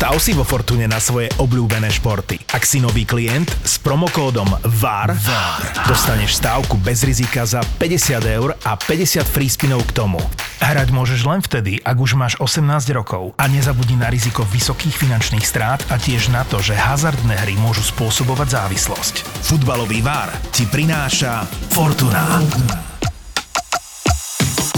[0.00, 2.40] Stav si vo Fortune na svoje obľúbené športy.
[2.56, 4.48] Ak si nový klient, s promokódom
[4.80, 10.16] VAR, VAR dostaneš stávku bez rizika za 50 eur a 50 free spinov k tomu.
[10.64, 12.64] Hrať môžeš len vtedy, ak už máš 18
[12.96, 17.60] rokov a nezabudni na riziko vysokých finančných strát a tiež na to, že hazardné hry
[17.60, 19.20] môžu spôsobovať závislosť.
[19.52, 21.44] Futbalový VAR ti prináša
[21.76, 22.40] Fortuna.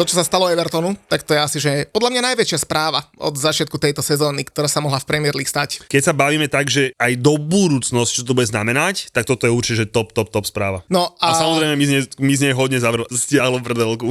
[0.00, 3.36] To, čo sa stalo Evertonu, tak to je asi, že podľa mňa najväčšia správa od
[3.36, 5.84] začiatku tejto sezóny, ktorá sa mohla v Premier League stať.
[5.92, 9.52] Keď sa bavíme tak, že aj do budúcnosti, čo to bude znamenať, tak toto je
[9.52, 10.80] určite že top, top, top správa.
[10.88, 14.08] No a, a samozrejme my z nej, my z nej hodne zavr- stiahlo predelku.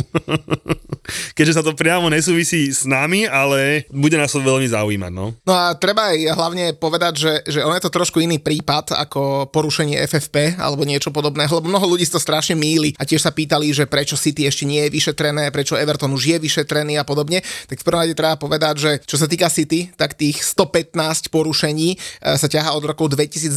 [1.38, 5.10] Keďže sa to priamo nesúvisí s nami, ale bude nás to veľmi zaujímať.
[5.10, 8.94] No, no a treba aj hlavne povedať, že, že on je to trošku iný prípad
[8.94, 13.34] ako porušenie FFP alebo niečo podobného, lebo mnoho ľudí to strašne míli a tiež sa
[13.34, 17.40] pýtali, že prečo City ešte nie je vyšetrené, prečo Everton už je vyšetrený a podobne,
[17.72, 21.96] tak v prvom rade treba povedať, že čo sa týka City, tak tých 115 porušení
[21.96, 21.98] e,
[22.36, 23.56] sa ťaha od roku 2012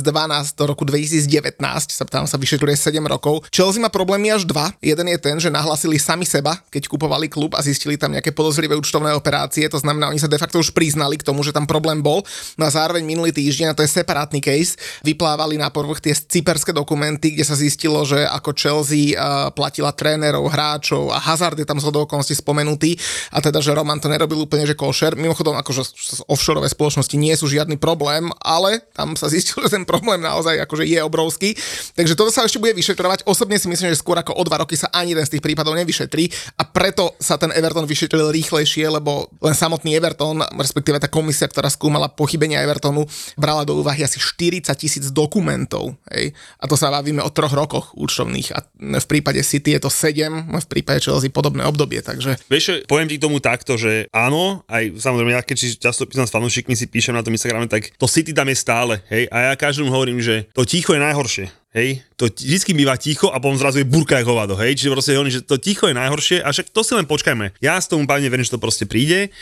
[0.55, 1.59] do roku 2019,
[1.91, 3.47] sa tam sa vyšetruje 7 rokov.
[3.51, 4.71] Chelsea má problémy až dva.
[4.79, 8.79] Jeden je ten, že nahlasili sami seba, keď kupovali klub a zistili tam nejaké podozrivé
[8.79, 12.05] účtovné operácie, to znamená, oni sa de facto už priznali k tomu, že tam problém
[12.05, 12.23] bol.
[12.61, 16.71] No a zároveň minulý týždeň, a to je separátny case, vyplávali na povrch tie cyperské
[16.77, 21.81] dokumenty, kde sa zistilo, že ako Chelsea uh, platila trénerov, hráčov a Hazard je tam
[21.81, 23.01] zhodou okolností spomenutý
[23.33, 25.17] a teda, že Roman to nerobil úplne, že košer.
[25.17, 25.81] Mimochodom, akože
[26.29, 30.85] offshore spoločnosti nie sú žiadny problém, ale tam sa zistilo, že ten problém naozaj akože
[30.85, 31.57] je obrovský.
[31.97, 33.25] Takže toto sa ešte bude vyšetrovať.
[33.25, 35.73] Osobne si myslím, že skôr ako o dva roky sa ani jeden z tých prípadov
[35.81, 36.29] nevyšetrí
[36.61, 41.73] a preto sa ten Everton vyšetril rýchlejšie, lebo len samotný Everton, respektíve tá komisia, ktorá
[41.73, 43.09] skúmala pochybenia Evertonu,
[43.41, 45.97] brala do úvahy asi 40 tisíc dokumentov.
[46.13, 46.37] Hej?
[46.61, 50.51] A to sa bavíme o troch rokoch účtovných a v prípade City je to 7,
[50.53, 52.41] v prípade Chelsea podobné obdobie takže...
[52.49, 56.33] Vieš, poviem ti tomu takto, že áno, aj samozrejme, ja keď si často písam s
[56.33, 59.59] fanúšikmi, si píšem na tom Instagrame, tak to City tam je stále, hej, a ja
[59.59, 61.47] každému hovorím, že to ticho je najhoršie.
[61.73, 65.17] Hej, to vždy býva ticho a potom zrazu je burka ako hovado, hej, čiže proste
[65.17, 67.49] hovorím, že to ticho je najhoršie a však to si len počkajme.
[67.65, 69.33] Ja s tomu pevne verím, že to proste príde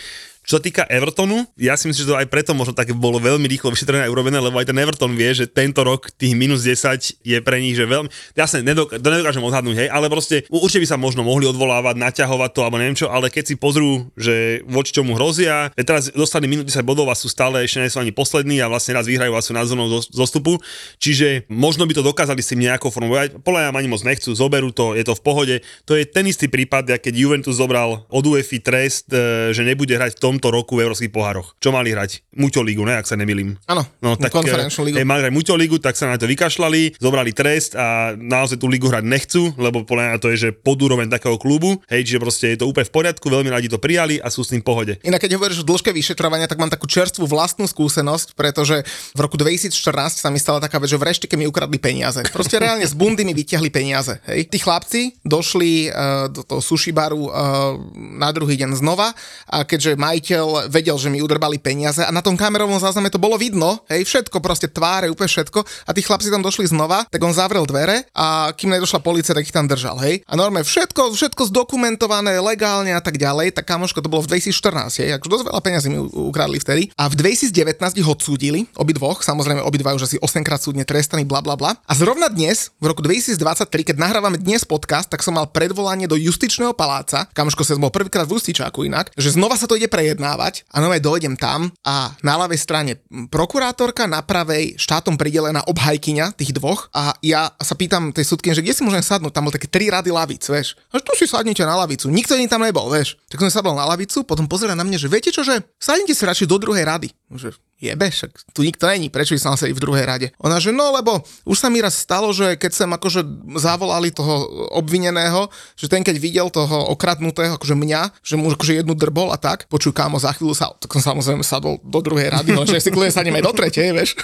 [0.44, 3.44] čo sa týka Evertonu, ja si myslím, že to aj preto možno také bolo veľmi
[3.46, 7.22] rýchlo vyšetrené a urobené, lebo aj ten Everton vie, že tento rok tých minus 10
[7.22, 10.88] je pre nich, že veľmi, jasne, nedok- to nedokážem odhadnúť, hej, ale proste určite by
[10.90, 14.90] sa možno mohli odvolávať, naťahovať to, alebo neviem čo, ale keď si pozrú, že voči
[14.96, 18.58] čomu hrozia, teraz dostali minút 10 bodov a sú stále ešte nie sú ani poslední
[18.58, 20.58] a vlastne raz vyhrajú a sú na zónou zostupu,
[20.98, 24.96] čiže možno by to dokázali si nejakou formou, podľa mňa ani moc nechcú, zoberú to,
[24.96, 25.56] je to v pohode.
[25.86, 30.16] To je ten istý prípad, keď Juventus zobral od UEFI trest, e, že nebude hrať
[30.16, 31.58] v tom tomto roku v európskych pohároch.
[31.58, 32.22] Čo mali hrať?
[32.38, 33.58] Muťo ligu, ne, ak sa nemýlim.
[33.66, 34.96] Áno, no, tak, konferenčnú ligu.
[35.02, 38.70] Hej, mali hrať Muťo ligu, tak sa na to vykašľali, zobrali trest a naozaj tú
[38.70, 42.46] ligu hrať nechcú, lebo podľa mňa to je, že podúroveň takého klubu, hej, čiže proste
[42.54, 44.92] je to úplne v poriadku, veľmi radi to prijali a sú s tým v pohode.
[45.02, 48.86] Inak keď hovoríš o dĺžke vyšetrovania, tak mám takú čerstvú vlastnú skúsenosť, pretože
[49.16, 49.74] v roku 2014
[50.22, 52.22] sa mi stala taká vec, že v reštike mi ukradli peniaze.
[52.30, 54.22] Proste reálne z bundy mi vyťahli peniaze.
[54.30, 54.52] Hej.
[54.52, 59.16] Tí chlapci došli uh, do toho sushi baru uh, na druhý deň znova
[59.48, 63.40] a keďže majiteľ vedel, že mi udrbali peniaze a na tom kamerovom zázname to bolo
[63.40, 67.32] vidno, hej, všetko, proste tváre, úplne všetko a tí chlapci tam došli znova, tak on
[67.32, 70.20] zavrel dvere a kým nedošla policia, tak ich tam držal, hej.
[70.28, 75.00] A normálne všetko, všetko zdokumentované, legálne a tak ďalej, tak kamoško to bolo v 2014,
[75.00, 76.92] hej, akože dosť veľa peniazí mi ukradli vtedy.
[77.00, 81.40] A v 2019 ich odsúdili, obidvoch, samozrejme obidva už asi 8 krát súdne trestaní, bla
[81.40, 81.72] bla bla.
[81.88, 86.20] A zrovna dnes, v roku 2023, keď nahrávame dnes podcast, tak som mal predvolanie do
[86.20, 90.66] justičného paláca, kamoško sa bol prvýkrát v Ustičáku inak, že znova sa to ide prejednávať
[90.74, 92.92] a nové dojdem tam a na ľavej strane
[93.30, 98.66] prokurátorka, na pravej štátom pridelená obhajkyňa tých dvoch a ja sa pýtam tej sudkyne, že
[98.66, 100.74] kde si môžem sadnúť, tam bol také tri rady lavic, vieš.
[100.90, 103.14] A tu si sadnite na lavicu, nikto iný tam nebol, vieš.
[103.30, 106.26] Tak som sadol na lavicu, potom pozera na mňa, že viete čo, že sadnite si
[106.26, 107.14] radšej do druhej rady.
[107.30, 110.26] Že jebe, však tu nikto není, prečo by som sedieť v druhej rade?
[110.44, 113.24] Ona, že no, lebo už sa mi raz stalo, že keď som akože
[113.56, 114.46] zavolali toho
[114.76, 119.40] obvineného, že ten keď videl toho okradnutého, akože mňa, že mu akože jednu drbol a
[119.40, 122.78] tak, počuj kámo, za chvíľu sa, tak som samozrejme sadol do druhej rady, no, že
[122.78, 124.20] si kľudne sadneme do tretej, vieš.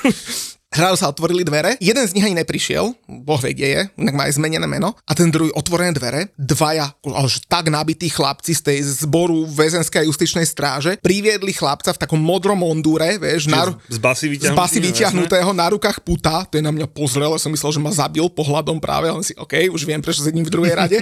[0.77, 4.29] Zrazu sa otvorili dvere, jeden z nich ani neprišiel, boh vie, kde je, inak má
[4.29, 8.79] aj zmenené meno, a ten druhý otvorené dvere, dvaja, až tak nabití chlapci z tej
[8.85, 14.53] zboru väzenskej justičnej stráže, priviedli chlapca v takom modrom mondúre, vieš, na, Z basy z
[14.53, 18.29] basy vyťahnutého na rukách puta, ten na mňa pozrel, ja som myslel, že ma zabil
[18.29, 21.01] pohľadom práve, on si, OK, už viem, prečo sedím v druhej rade.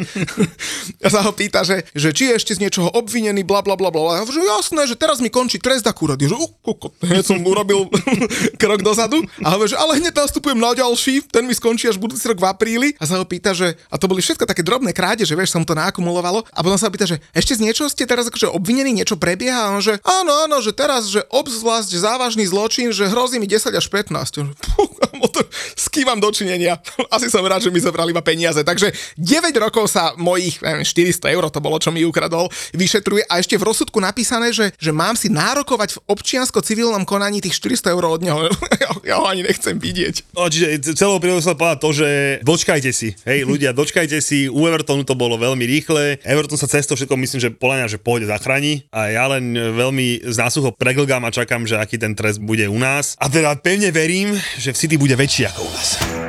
[1.03, 3.91] ja sa ho pýta, že, že či je ešte z niečoho obvinený, bla bla bla
[3.91, 4.21] bla.
[4.21, 6.21] Ja že jasné, že teraz mi končí trest akurát.
[6.21, 7.91] Je, že uh, koko, hneď som urobil
[8.63, 12.27] krok dozadu a hovorí, že ale hneď nastupujem na ďalší, ten mi skončí až budúci
[12.29, 12.89] rok v apríli.
[13.01, 15.63] A sa ho pýta, že a to boli všetko také drobné kráde, že vieš, som
[15.65, 16.43] to nakumulovalo.
[16.53, 19.71] A potom sa pýta, že ešte z niečoho ste teraz akože obvinení, niečo prebieha.
[19.71, 23.71] A on že áno, áno, že teraz, že obzvlášť závažný zločin, že hrozí mi 10
[23.75, 24.11] až 15.
[24.11, 25.45] Ja, že, Pú, kamo, to,
[25.79, 25.87] s
[26.19, 26.81] dočinenia?
[27.15, 28.65] Asi som rád, že mi zobrali iba peniaze.
[28.65, 28.91] Takže
[29.21, 33.61] 9 rokov sa mojich neviem, 400 eur, to bolo, čo mi ukradol, vyšetruje a ešte
[33.61, 38.23] v rozsudku napísané, že, že mám si nárokovať v občiansko-civilnom konaní tých 400 eur od
[38.25, 38.39] neho.
[38.81, 40.33] ja, ja ho ani nechcem vidieť.
[40.33, 42.09] No, čiže celou príležitosťou sa povedať to, že
[42.41, 46.89] dočkajte si, hej, ľudia, dočkajte si, u Evertonu to bolo veľmi rýchle, Everton sa cez
[46.89, 51.27] to všetko myslím, že podľa že pôjde zachráni a ja len veľmi z násucho preglgám
[51.29, 53.19] a čakám, že aký ten trest bude u nás.
[53.21, 56.24] A teda pevne verím, že v City bude väčší ako u nás.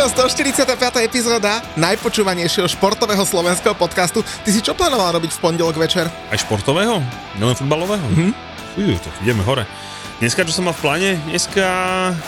[0.00, 1.04] Julko, 145.
[1.04, 4.24] epizóda najpočúvanejšieho športového slovenského podcastu.
[4.24, 6.08] Ty si čo plánoval robiť v pondelok večer?
[6.08, 7.04] Aj športového?
[7.36, 8.00] Nielen futbalového?
[8.08, 8.32] Mhm.
[8.80, 9.68] Fú, tak ideme hore.
[10.16, 11.10] Dneska, čo som mal v pláne?
[11.28, 11.64] Dneska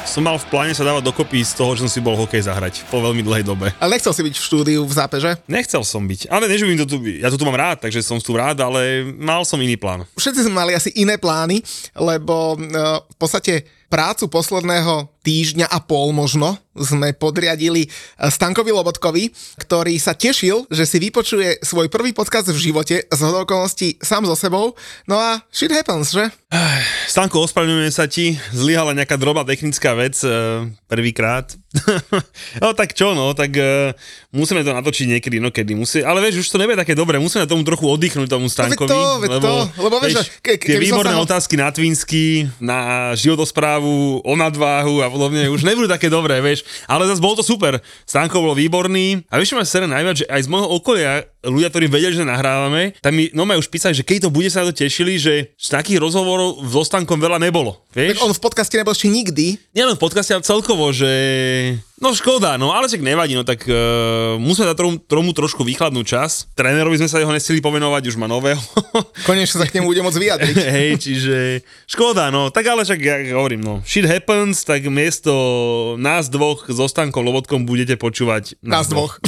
[0.05, 2.85] som mal v pláne sa dávať dokopy z toho, že som si bol hokej zahrať
[2.93, 3.73] po veľmi dlhej dobe.
[3.81, 5.41] Ale nechcel si byť v štúdiu v zápeže?
[5.49, 8.37] Nechcel som byť, ale mi to tu, ja to tu mám rád, takže som tu
[8.37, 10.05] rád, ale mal som iný plán.
[10.21, 11.65] Všetci sme mali asi iné plány,
[11.97, 17.85] lebo uh, v podstate prácu posledného týždňa a pol možno sme podriadili
[18.17, 19.29] Stankovi Lobotkovi,
[19.61, 24.33] ktorý sa tešil, že si vypočuje svoj prvý podcast v živote z okolností sám so
[24.33, 24.73] sebou.
[25.05, 26.33] No a shit happens, že?
[27.13, 31.53] Stanko, ospravedlňujem sa ti, zlyhala nejaká drobná technická vec uh, prvýkrát.
[32.65, 33.93] no tak čo, no, tak uh,
[34.33, 37.45] musíme to natočiť niekedy, no kedy musí, ale vieš, už to nebude také dobré, musíme
[37.45, 38.89] tomu trochu oddychnúť tomu Stankovi.
[38.89, 43.82] No, to, lebo, to, lebo vieš, ke, tie výborné otázky na Twinsky, na životosprávu,
[44.23, 47.83] o nadváhu a podobne, už nebudú také dobré, vieš, ale zase bol to super.
[48.07, 51.91] Stanko bol výborný a vieš, ma sere najviac, že aj z môjho okolia ľudia, ktorí
[51.91, 54.81] vedeli, že nahrávame, tam mi no už písali, že keď to bude, sa na to
[54.83, 57.83] tešili, že z takých rozhovorov so Stankom veľa nebolo.
[57.93, 58.17] Vieš?
[58.17, 59.59] Tak on v podcaste nebol ešte nikdy.
[59.75, 61.11] Nielen v podcaste, ale celkovo, že
[62.03, 66.03] No škoda, no ale však nevadí, no tak uh, musíme dať tomu, tomu trošku vychladnú
[66.03, 66.51] čas.
[66.59, 68.59] Trénerovi sme sa jeho nestili povenovať, už má nového.
[69.31, 70.57] Konečne sa k nemu bude môcť vyjadriť.
[70.83, 71.37] Hej, čiže
[71.87, 75.31] škoda, no tak ale však ja hovorím, no shit happens, tak miesto
[75.95, 79.23] nás dvoch so Stankom Lobotkom budete počúvať nás, nás dvoch.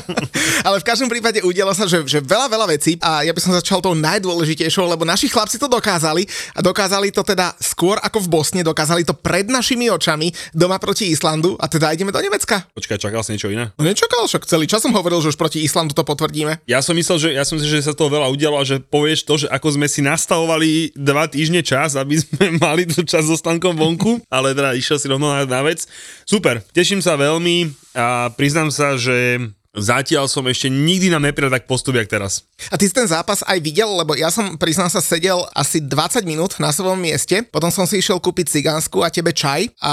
[0.66, 3.54] ale v každom prípade udialo sa, že, že veľa, veľa vecí a ja by som
[3.54, 6.26] začal tou najdôležitejšou, lebo naši chlapci to dokázali
[6.58, 11.14] a dokázali to teda skôr ako v Bosne, dokázali to pred našimi očami doma proti
[11.14, 12.66] Islandu a teda ideme do Nemecka.
[12.74, 13.70] Počkaj, čakal si niečo iné?
[13.78, 16.58] No nečakal, však celý čas som hovoril, že už proti Islandu to potvrdíme.
[16.66, 19.22] Ja som myslel, že, ja som myslel, že sa toho veľa udialo a že povieš
[19.22, 23.38] to, že ako sme si nastavovali dva týždne čas, aby sme mali tu čas so
[23.38, 25.86] stankom vonku, ale teda išiel si rovno na, na vec.
[26.26, 29.38] Super, teším sa veľmi a priznám sa, že
[29.74, 32.46] Zatiaľ som ešte nikdy nám neprijal tak postup, jak teraz.
[32.70, 36.22] A ty si ten zápas aj videl, lebo ja som, priznám sa, sedel asi 20
[36.22, 39.66] minút na svojom mieste, potom som si išiel kúpiť cigánsku a tebe čaj.
[39.82, 39.92] A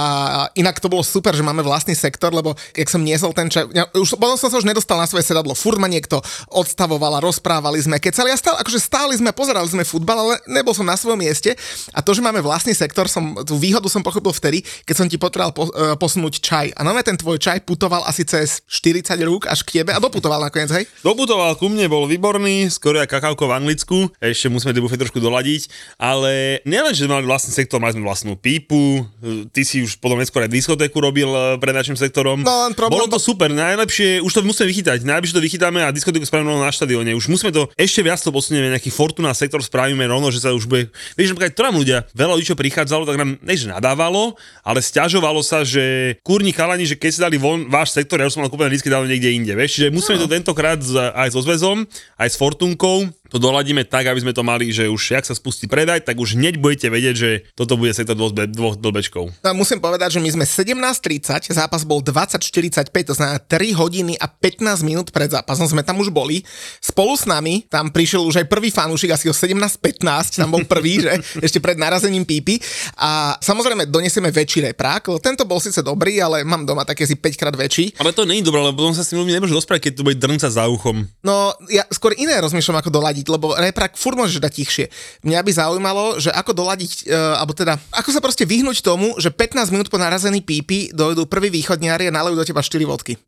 [0.54, 3.89] inak to bolo super, že máme vlastný sektor, lebo keď som niesol ten čaj, ja,
[3.98, 6.22] už, potom som sa už nedostal na svoje sedadlo, furt ma niekto
[6.54, 10.77] odstavoval a rozprávali sme, keď ja stál, akože stáli sme, pozerali sme futbal, ale nebol
[10.77, 11.57] som na svojom mieste.
[11.89, 15.17] A to, že máme vlastný sektor, som, tú výhodu som pochopil vtedy, keď som ti
[15.17, 16.67] potreboval po, uh, posunúť čaj.
[16.77, 20.44] A nové ten tvoj čaj putoval asi cez 40 rúk až k tebe a doputoval
[20.44, 20.84] nakoniec, hej?
[21.00, 25.24] Doputoval ku mne, bol výborný, skoro aj kakávko v Anglicku, ešte musíme tie bufety trošku
[25.24, 29.08] doladiť, ale nielen, že sme mali vlastný sektor, mali sme vlastnú pípu,
[29.56, 32.44] ty si už potom neskôr aj diskotéku robil eh, pred našim sektorom.
[32.44, 36.28] No, problém, Bolo to super, najlepšie, už to musíme vychytať, najlepšie to vychytáme a diskotéku
[36.28, 37.16] spravíme na štadióne.
[37.16, 40.68] Už musíme to ešte viac to posunieme, nejaký Fortuna sektor spravíme rovno, že sa už
[40.68, 44.36] bude, vieš, napríklad to nám ľudia, veľa ľudí, čo prichádzalo, tak nám než nadávalo,
[44.68, 48.36] ale stiažovalo sa, že kurní kalani, že keď si dali von váš sektor, ja už
[48.36, 50.82] som mal kúpené lístky dávno niekde inde, vieš, čiže musíme to tentokrát
[51.13, 51.86] aj so zväzom,
[52.18, 55.71] aj s Fortunkou to doladíme tak, aby sme to mali, že už jak sa spustí
[55.71, 59.31] predaj, tak už hneď budete vedieť, že toto bude sektor dvoch, dvoch blbečkov.
[59.39, 64.27] No, musím povedať, že my sme 17.30, zápas bol 20.45, to znamená 3 hodiny a
[64.27, 66.43] 15 minút pred zápasom sme tam už boli.
[66.83, 71.00] Spolu s nami tam prišiel už aj prvý fanúšik, asi o 17.15, tam bol prvý,
[71.00, 71.11] že
[71.47, 72.59] ešte pred narazením pípy.
[73.00, 77.39] A samozrejme donesieme väčší reprák, tento bol síce dobrý, ale mám doma také si 5
[77.39, 77.95] krát väčší.
[78.01, 80.05] Ale to nie je dobré, lebo potom sa s tým ľuďmi nemôže rozprávať, keď to
[80.05, 81.07] bude drnca za uchom.
[81.23, 84.86] No, ja skôr iné rozmýšľam, ako doladiť, lebo reprak fur môžeš dať tichšie.
[85.28, 89.30] Mňa by zaujímalo, že ako doladiť, uh, alebo teda, ako sa proste vyhnúť tomu, že
[89.30, 93.20] 15 minút po narazení pípy dojdú prvý východniari a nalejú do teba 4 vodky.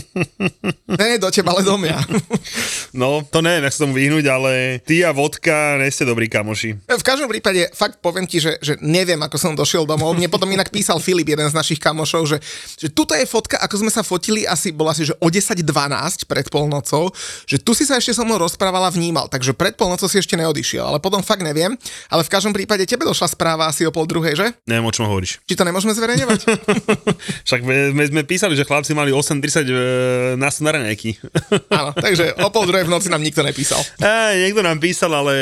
[1.00, 1.96] ne, do teba, ale do mňa.
[3.00, 4.52] no, to neviem, jak sa tomu vyhnúť, ale
[4.84, 6.76] ty a vodka nie ste dobrí kamoši.
[6.86, 10.14] V každom prípade, fakt poviem ti, že, že neviem, ako som došiel domov.
[10.14, 12.38] Mne potom inak písal Filip, jeden z našich kamošov, že,
[12.76, 15.64] že tuto je fotka, ako sme sa fotili asi, bola asi, že o 10.12
[16.28, 17.10] pred polnocou,
[17.46, 20.86] že tu si sa ešte so mnou rozprávala, vnímal, takže pred polnocou si ešte neodišiel,
[20.86, 21.74] ale potom fakt neviem.
[22.06, 24.46] Ale v každom prípade tebe došla správa asi o pol druhej, že?
[24.70, 25.42] Neviem, o čom hovoríš.
[25.50, 26.40] Či to nemôžeme zverejňovať?
[27.50, 29.74] Však my sme písali, že chlapci mali 8.30 e,
[30.38, 31.18] na snarenejky.
[31.82, 33.82] Áno, takže o pol druhej v noci nám nikto nepísal.
[33.98, 35.34] A, niekto nám písal, ale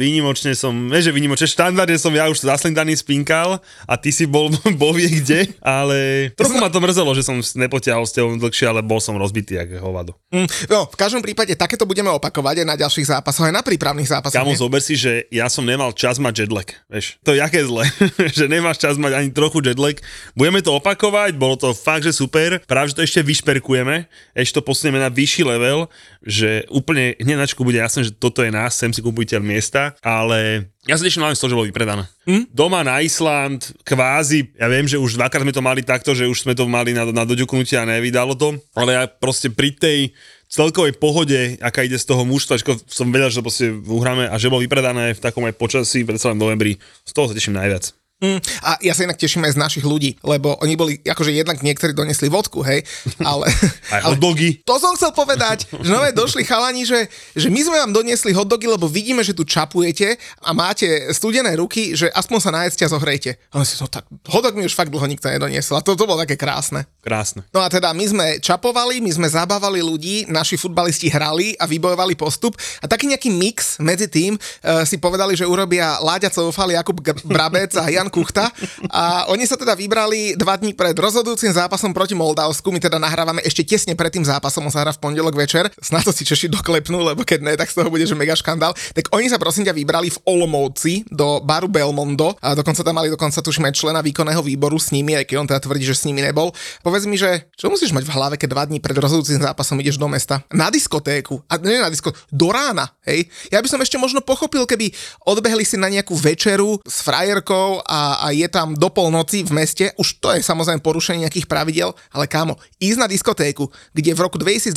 [0.00, 4.48] výnimočne som, ne že výnimočne, štandardne som ja už zaslindaný spinkal a ty si bol,
[4.80, 8.80] bol vie kde, ale trochu ma to mrzelo, že som nepotiahol s tebou dlhšie, ale
[8.80, 10.16] bol som rozbitý, ako hovado.
[10.32, 14.06] Mm, no, v každom prípade takéto budeme opakovať aj na ďalších zápasoch, aj na prípravných
[14.06, 14.38] zápasoch.
[14.38, 17.18] Kamu, zober si, že ja som nemal čas mať jetlag, vieš.
[17.26, 17.82] To je aké zle,
[18.38, 19.98] že nemáš čas mať ani trochu jetlag.
[20.38, 22.62] Budeme to opakovať, bolo to fakt, že super.
[22.70, 24.06] Práve, že to ešte vyšperkujeme,
[24.38, 25.90] ešte to posunieme na vyšší level,
[26.22, 30.70] že úplne hneď načku bude jasné, že toto je nás, sem si kupujte miesta, ale
[30.86, 32.04] ja sa teším hlavne z toho, že bolo vypredané.
[32.30, 32.54] Hm?
[32.54, 36.46] Doma na Island, kvázi, ja viem, že už dvakrát sme to mali takto, že už
[36.46, 40.12] sme to mali na, na doďuknutie a nevydalo to, ale ja proste pri tej
[40.54, 44.46] celkovej pohode, aká ide z toho mužstva, som vedel, že to proste uhráme a že
[44.46, 48.03] bolo vypredané v takom aj počasí, predsa len novembri, z toho sa teším najviac.
[48.24, 51.60] Mm, a ja sa inak teším aj z našich ľudí, lebo oni boli, akože jednak
[51.60, 52.80] niektorí donesli vodku, hej,
[53.20, 53.52] ale...
[53.94, 54.56] aj hotdogy.
[54.70, 58.64] To som chcel povedať, že nové došli chalani, že, že my sme vám doniesli hotdogy,
[58.64, 63.36] lebo vidíme, že tu čapujete a máte studené ruky, že aspoň sa najedzte a zohrejte.
[63.52, 66.24] A si to tak, hotdog mi už fakt dlho nikto nedoniesol a to, to bolo
[66.24, 66.88] také krásne.
[67.04, 67.44] Krásne.
[67.52, 72.16] No a teda my sme čapovali, my sme zabávali ľudí, naši futbalisti hrali a vybojovali
[72.16, 76.96] postup a taký nejaký mix medzi tým uh, si povedali, že urobia Láďa Coufal, Jakub
[77.26, 78.46] Brabec a Jan Kuchta
[78.94, 82.70] a oni sa teda vybrali dva dní pred rozhodujúcim zápasom proti Moldavsku.
[82.70, 85.66] My teda nahrávame ešte tesne pred tým zápasom, on sa hrá v pondelok večer.
[85.82, 88.70] Snad to si Češi doklepnú, lebo keď ne, tak z toho bude že mega škandál.
[88.94, 93.10] Tak oni sa prosím ťa vybrali v Olomouci do baru Belmondo a dokonca tam mali
[93.10, 96.06] dokonca tuším aj člena výkonného výboru s nimi, aj keď on teda tvrdí, že s
[96.06, 96.54] nimi nebol.
[96.86, 99.98] Povedz mi, že čo musíš mať v hlave, keď dva dní pred rozhodujúcim zápasom ideš
[99.98, 100.46] do mesta?
[100.54, 101.42] Na diskotéku.
[101.50, 103.26] A nie na disko, do rána, hej?
[103.50, 104.94] Ja by som ešte možno pochopil, keby
[105.26, 109.84] odbehli si na nejakú večeru s frajerkou a, a je tam do polnoci v meste,
[109.96, 114.36] už to je samozrejme porušenie nejakých pravidel, ale kámo, ísť na diskotéku, kde v roku
[114.36, 114.74] 2023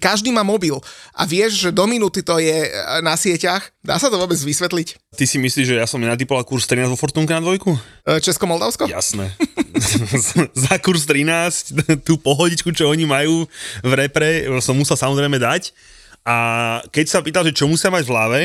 [0.00, 0.78] každý má mobil
[1.12, 2.70] a vieš, že do minúty to je e,
[3.04, 5.12] na sieťach, dá sa to vôbec vysvetliť?
[5.16, 7.76] Ty si myslíš, že ja som nenatypoval kurz 13 vo Fortunke na dvojku?
[8.08, 8.88] E, Česko-Moldavsko?
[8.88, 9.34] Jasné.
[10.68, 13.44] Za kurz 13, tú pohodičku, čo oni majú
[13.84, 15.74] v repre, som musel samozrejme dať.
[16.24, 16.36] A
[16.92, 18.40] keď sa pýtal, že čo musia mať v hlave,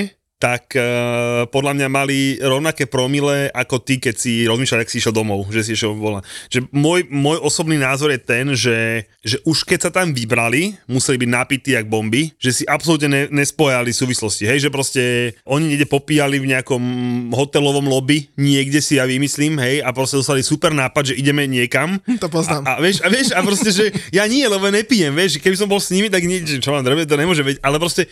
[0.46, 5.10] tak uh, podľa mňa mali rovnaké promile ako ty, keď si rozmýšľal, ak si išiel
[5.10, 6.22] domov, že si išiel volá.
[6.54, 11.18] Že môj, môj osobný názor je ten, že, že už keď sa tam vybrali, museli
[11.26, 14.46] byť napití jak bomby, že si absolútne ne, nespojali súvislosti.
[14.46, 16.84] Hej, že proste oni niekde popíjali v nejakom
[17.34, 21.98] hotelovom lobby, niekde si ja vymyslím, hej, a proste dostali super nápad, že ideme niekam.
[22.22, 22.64] To poznám.
[22.70, 25.66] A, a, vieš, a vieš, a proste, že ja nie, lebo nepijem, vieš, keby som
[25.66, 28.08] bol s nimi, tak nie, čo mám drbe, to nemôže byť, ale proste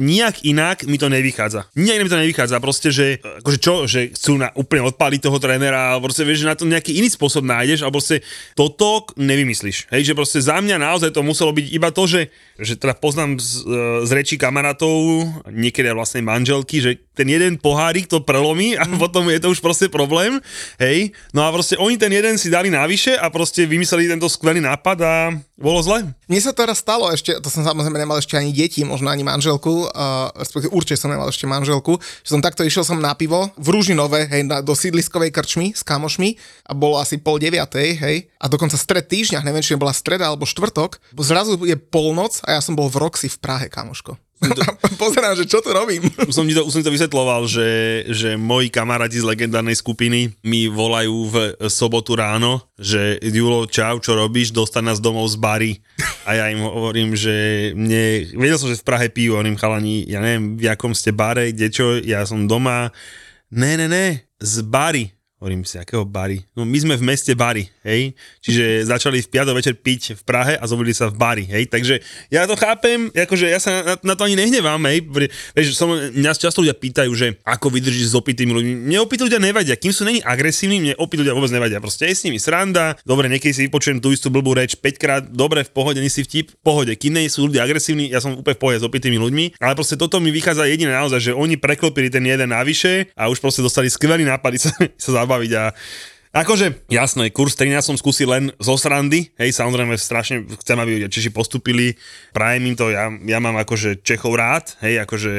[0.00, 1.73] nijak inak mi to nevychádza.
[1.74, 5.94] Nijak mi to nevychádza, proste, že akože čo, že chcú na, úplne odpáliť toho trénera,
[5.94, 8.22] ale proste vieš, že na to nejaký iný spôsob nájdeš, a proste
[8.54, 9.90] toto nevymyslíš.
[9.90, 12.30] Hej, že proste za mňa naozaj to muselo byť iba to, že,
[12.62, 13.66] že teda poznám z,
[14.06, 18.98] z rečí kamarátov, niekedy aj vlastnej manželky, že ten jeden pohárik to prelomí a mm.
[18.98, 20.38] potom je to už proste problém,
[20.78, 21.10] hej.
[21.34, 24.98] No a proste oni ten jeden si dali navyše a proste vymysleli tento skvelý nápad
[25.02, 25.14] a
[25.54, 26.10] bolo zle.
[26.26, 29.22] Mne sa to raz stalo ešte, to som samozrejme nemal ešte ani deti, možno ani
[29.22, 33.66] manželku, uh, určite som nemal ešte manželku, že som takto išiel som na pivo v
[33.70, 36.34] Ružinove, hej, na, do sídliskovej krčmy s kamošmi
[36.66, 40.48] a bolo asi pol deviatej, hej, a dokonca stred týždňa, neviem, či bola streda alebo
[40.48, 44.23] štvrtok, zrazu je polnoc a ja som bol v Roxy v Prahe, kamoško.
[45.02, 46.04] Pozerám, že čo tu robím.
[46.24, 50.32] Už som ti to, už som to vysvetloval, že, že moji kamaráti z legendárnej skupiny
[50.44, 51.34] mi volajú v
[51.68, 55.72] sobotu ráno, že Julo, čau, čo robíš, dostan nás domov z bary.
[56.24, 60.20] A ja im hovorím, že mne, vedel som, že v Prahe pijú, hovorím chalani, ja
[60.22, 62.92] neviem, v jakom ste bare, kde čo, ja som doma.
[63.54, 64.06] Ne, ne, ne,
[64.40, 65.14] z bary.
[65.44, 66.40] Hovorím si, akého Bari?
[66.56, 68.16] No my sme v meste Bari, hej?
[68.40, 71.68] Čiže začali v piatok večer piť v Prahe a zobudili sa v Bari, hej?
[71.68, 72.00] Takže
[72.32, 75.04] ja to chápem, akože ja sa na, na to ani nehnevám, hej?
[75.52, 78.72] Vieš, som, mňa často ľudia pýtajú, že ako vydržíš s opitými ľuďmi.
[78.88, 81.76] Mne opití ľudia nevadia, kým sú není agresívni, mne opití ľudia vôbec nevadia.
[81.76, 85.22] Proste je s nimi sranda, dobre, niekedy si vypočujem tú istú blbú reč 5 krát,
[85.28, 86.96] dobre, v pohode, si vtip, v pohode.
[86.96, 90.00] Kým nie sú ľudia agresívni, ja som úplne v pohode s opitými ľuďmi, ale proste
[90.00, 93.92] toto mi vychádza jediné naozaj, že oni preklopili ten jeden navyše a už proste dostali
[93.92, 95.64] skvelý nápad sa, sa zabaviť a
[96.34, 101.30] Akože, jasné, kurz 13 som skúsil len zo srandy, hej, samozrejme strašne chcem, aby Češi
[101.30, 101.94] postupili,
[102.34, 105.30] prajem im to, ja, ja mám akože Čechov rád, hej, akože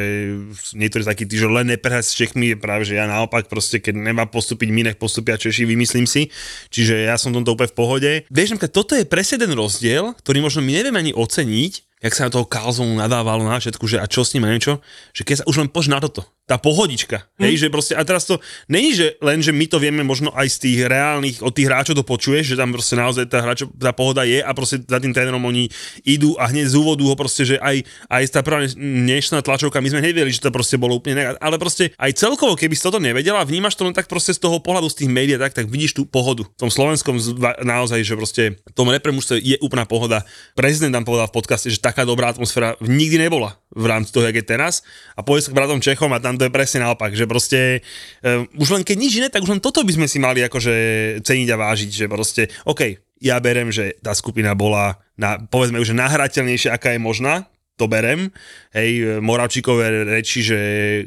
[0.72, 4.24] niektorí takí tí, že len neprehať s Čechmi, práve, že ja naopak proste, keď nemá
[4.24, 6.32] postúpiť my, nech postupia Češi, vymyslím si,
[6.72, 8.12] čiže ja som tomto úplne v pohode.
[8.32, 12.33] Vieš, toto je presne ten rozdiel, ktorý možno my nevieme ani oceniť, jak sa na
[12.38, 14.77] toho Carlsonu nadávalo na všetku, že a čo s ním a niečo,
[15.09, 17.25] že keď sa už len pož na toto, tá pohodička.
[17.41, 17.50] Mm.
[17.50, 18.38] Hej, že proste, a teraz to
[18.69, 21.97] není, že len, že my to vieme možno aj z tých reálnych, od tých hráčov
[21.97, 25.09] to počuješ, že tam proste naozaj tá, hráčo, tá pohoda je a proste za tým
[25.09, 25.65] trénerom oni
[26.05, 27.81] idú a hneď z úvodu ho proste, že aj,
[28.13, 31.57] aj tá prvá dnešná tlačovka, my sme nevedeli, že to proste bolo úplne negat, ale
[31.57, 34.93] proste aj celkovo, keby si toto nevedela, vnímaš to len tak proste z toho pohľadu
[34.93, 36.45] z tých médií, tak, tak vidíš tú pohodu.
[36.45, 37.17] V tom slovenskom
[37.65, 39.09] naozaj, že proste v tom repre
[39.41, 40.21] je úplná pohoda.
[40.53, 44.36] Prezident tam povedal v podcaste, že taká dobrá atmosféra nikdy nebola v rámci toho, jak
[44.36, 44.84] je teraz.
[45.16, 47.80] A povedz k bratom Čechom a tam to je presne naopak, že proste
[48.20, 50.75] uh, už len keď nič iné, tak už len toto by sme si mali akože
[51.24, 55.96] ceniť a vážiť, že proste, OK, ja berem, že tá skupina bola, na, povedzme už,
[55.96, 57.48] nahrateľnejšia, aká je možná,
[57.80, 58.32] to berem.
[58.75, 60.60] Hej, Moravčíkové reči, že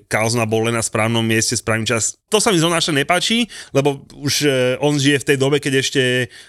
[0.08, 2.16] Kalzna bol len na správnom mieste, správny čas.
[2.32, 3.44] To sa mi zrovna nepáči,
[3.76, 6.02] lebo už e, on žije v tej dobe, keď ešte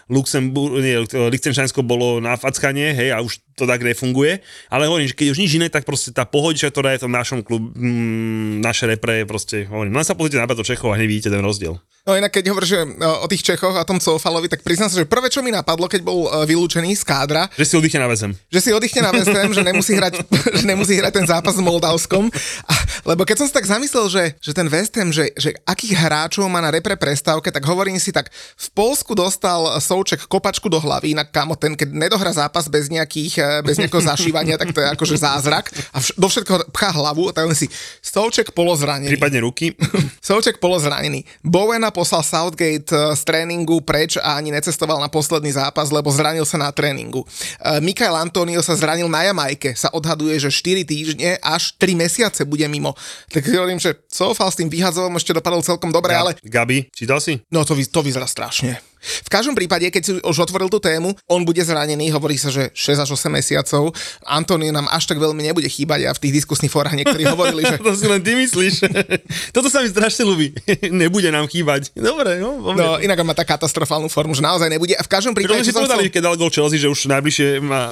[0.08, 4.40] Luxembur, nie, Lichtensteinsko bolo na fackanie, hej, a už to tak nefunguje.
[4.72, 7.12] Ale hovorím, že keď už nič iné, tak proste tá pohodička, ktorá je v tom
[7.12, 11.08] našom klubu, mm, naše repre proste, hovorím, len sa pozrite na to Čechov a hneď
[11.12, 11.76] vidíte ten rozdiel.
[12.08, 15.06] No inak keď hovoríš e, o tých Čechoch a tom Coufalovi, tak priznám sa, že
[15.06, 18.32] prvé, čo mi napadlo, keď bol e, vylúčený z kádra, že si oddychne na väzem.
[18.48, 20.14] Že si oddychne na väzem, že nemusí hrať,
[20.60, 22.30] že nemusí hrať ten zápas s Moldavskom.
[22.66, 22.74] A,
[23.06, 26.46] lebo keď som si tak zamyslel, že, že ten West Ham, že, že akých hráčov
[26.48, 31.18] má na repre prestávke, tak hovorím si tak, v Polsku dostal Souček kopačku do hlavy,
[31.18, 34.88] inak kamo ten, keď nedohrá zápas bez, nejakých, e, bez nejakého zašívania, tak to je
[34.94, 35.72] akože zázrak.
[35.96, 37.66] A vš- do všetkého pchá hlavu, tak len si
[38.04, 39.10] Souček polozranený.
[39.16, 39.74] Prípadne ruky.
[40.30, 41.26] Souček polozranený.
[41.42, 46.46] Bowena poslal Southgate eh, z tréningu preč a ani necestoval na posledný zápas, lebo zranil
[46.46, 47.26] sa na tréningu.
[47.26, 49.74] Eh, Mikael Antonio sa zranil na Jamajke.
[49.74, 50.99] Sa odhaduje, že 4 týždne
[51.44, 52.96] až 3 mesiace bude mimo.
[53.32, 56.32] Tak hovorím, že Sofal s tým vyhadzovom ešte dopadol celkom dobre, Gab, ale...
[56.44, 57.40] Gabi, čítal si?
[57.54, 58.82] No to, to vyzerá strašne.
[59.00, 62.70] V každom prípade, keď si už otvoril tú tému, on bude zranený, hovorí sa, že
[62.76, 63.96] 6 až 8 mesiacov.
[64.28, 67.80] Antonio nám až tak veľmi nebude chýbať a v tých diskusných fórach niektorí hovorili, že...
[67.80, 68.76] to si len ty myslíš.
[69.56, 70.52] Toto sa mi strašne ľúbi.
[70.92, 71.96] nebude nám chýbať.
[71.96, 72.60] Dobre, no.
[72.76, 74.94] No, inak má tak katastrofálnu formu, že naozaj nebude.
[75.00, 75.64] A v každom prípade...
[75.64, 76.14] si povedali, chcel...
[76.20, 77.92] keď dal gol Chelsea, že už najbližšie má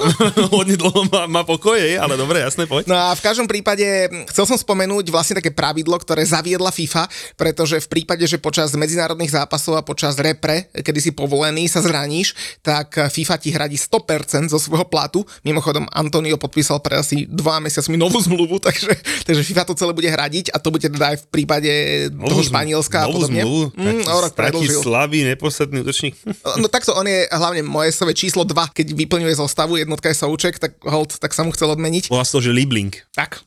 [0.54, 2.88] hodne dlho má, má pokoje, ale dobre, jasné, poď.
[2.90, 3.86] No a v každom prípade
[4.30, 7.08] chcel som spomenúť vlastne také pravidlo, ktoré zaviedla FIFA,
[7.40, 10.68] pretože v prípade, že počas medzinárodných zápasov a počas repre,
[10.98, 12.34] kedy si povolený, sa zraníš,
[12.66, 15.22] tak FIFA ti hradí 100% zo svojho platu.
[15.46, 18.98] Mimochodom, Antonio podpísal pre asi dva mesiacmi novú zmluvu, takže,
[19.30, 21.72] takže FIFA to celé bude hradiť a to bude teda aj v prípade
[22.10, 23.46] novú, toho Španielska a podobne.
[23.46, 26.18] Zmluvu, mm, taký, rok taký slabý, neposledný útočník.
[26.48, 30.16] No, no takto, on je hlavne moje sove číslo 2, keď vyplňuje zostavu, jednotka je
[30.16, 32.08] Souček, tak hold, tak sa mu chcel odmeniť.
[32.08, 32.96] Volá to, že Liebling.
[33.12, 33.44] Tak.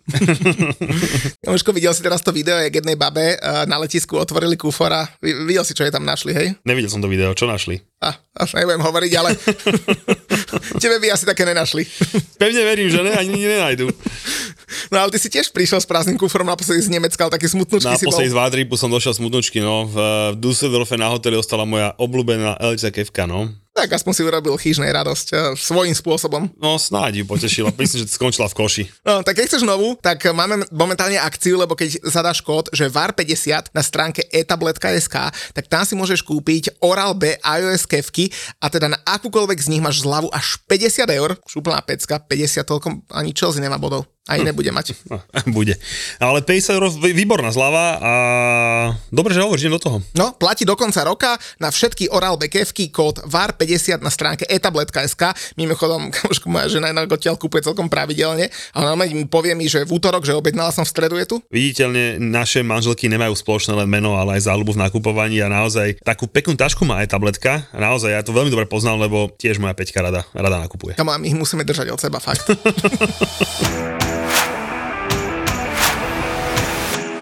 [1.48, 5.08] Jožko, videl si teraz to video, jak jednej babe eh, na letisku otvorili kufora.
[5.24, 6.48] Videl si, čo je tam našli, hej?
[6.68, 7.80] Nevidel som to video, čo našli?
[8.04, 9.32] A, až nebudem hovoriť, ale
[10.84, 11.88] tebe by asi také nenašli.
[12.36, 13.88] Pevne verím, že ne, ani nenajdu.
[14.92, 17.96] No ale ty si tiež prišiel s prázdnym kufrom naposledy z Nemecka, ale taký smutnúčky
[17.96, 18.20] si bol.
[18.20, 19.88] Z Vádripu som došiel smutnúčky, no.
[19.88, 19.96] V,
[20.34, 23.48] v Dusseldorfe na hoteli ostala moja obľúbená LC kevka, no.
[23.70, 26.50] Tak aspoň si urobil chyžnej radosť uh, svojím spôsobom.
[26.58, 28.84] No snáď ju potešila, myslím, že skončila v koši.
[29.06, 33.70] No tak keď chceš novú, tak máme momentálne akciu, lebo keď zadáš kód, že VAR50
[33.70, 35.16] na stránke etablet.sk,
[35.54, 40.02] tak tam si môžeš kúpiť Oral-B iOS kevky a teda na akúkoľvek z nich máš
[40.02, 44.70] zľavu až 50 eur, šuplná pecka, 50 toľko, ani Chelsea nemá bodov A iné bude
[44.70, 44.94] mať.
[45.50, 45.74] Bude.
[46.22, 48.12] Ale 50 eur, výborná zľava a
[49.10, 49.98] dobre, že hovoríš, do toho.
[50.14, 55.34] No, platí do konca roka na všetky Oral bekevky kód VAR50 na stránke etablet.sk.
[55.58, 59.82] Mimochodom, kamoško, moja žena na odtiaľ kúpuje celkom pravidelne a ona mi povie mi, že
[59.82, 61.36] v útorok, že objednala som v stredu je tu.
[61.50, 66.30] Viditeľne naše manželky nemajú spoločné len meno, ale aj záľubu v nakupovaní a naozaj takú
[66.30, 67.66] peknú tašku má aj tabletka.
[67.74, 70.94] Naozaj ja to veľmi dobre poznám, lebo tiež moja peťka rada, rada nakupuje.
[70.94, 72.46] Tam ich musíme držať od seba, fakt.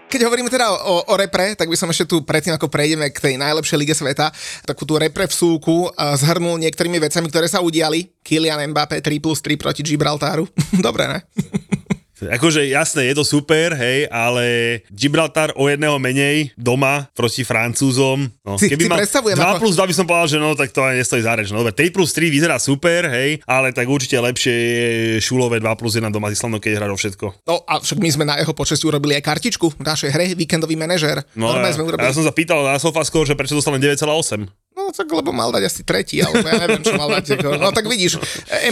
[0.09, 3.21] Keď hovoríme teda o, o repre, tak by som ešte tu predtým, ako prejdeme k
[3.21, 4.33] tej najlepšej lige sveta,
[4.65, 5.85] takú tú repre v súku
[6.17, 8.09] zhrnul niektorými vecami, ktoré sa udiali.
[8.25, 10.49] Kylian Mbappé 3 plus 3 proti Gibraltáru.
[10.85, 11.19] Dobre, ne?
[12.27, 18.27] Akože jasné, je to super, hej, ale Gibraltar o jedného menej doma proti Francúzom.
[18.43, 19.61] No, si, keby si mal 2 ako...
[19.63, 21.47] plus 2 by som povedal, že no, tak to aj nestojí za reč.
[21.55, 25.79] No dobre, 3 plus 3 vyzerá super, hej, ale tak určite lepšie je Šulové 2
[25.79, 27.45] plus 1 doma s Islandom, keď hrá všetko.
[27.47, 30.75] No a však my sme na jeho počesť urobili aj kartičku v našej hre, víkendový
[30.75, 31.23] manažer.
[31.37, 32.03] No, ja, sme urobili...
[32.03, 34.49] ja som sa pýtal na Sofascore, že prečo dostal 9,8.
[34.89, 37.45] No tak lebo mal dať asi tretí, alebo ja neviem, čo mal dať.
[37.61, 38.17] No tak vidíš,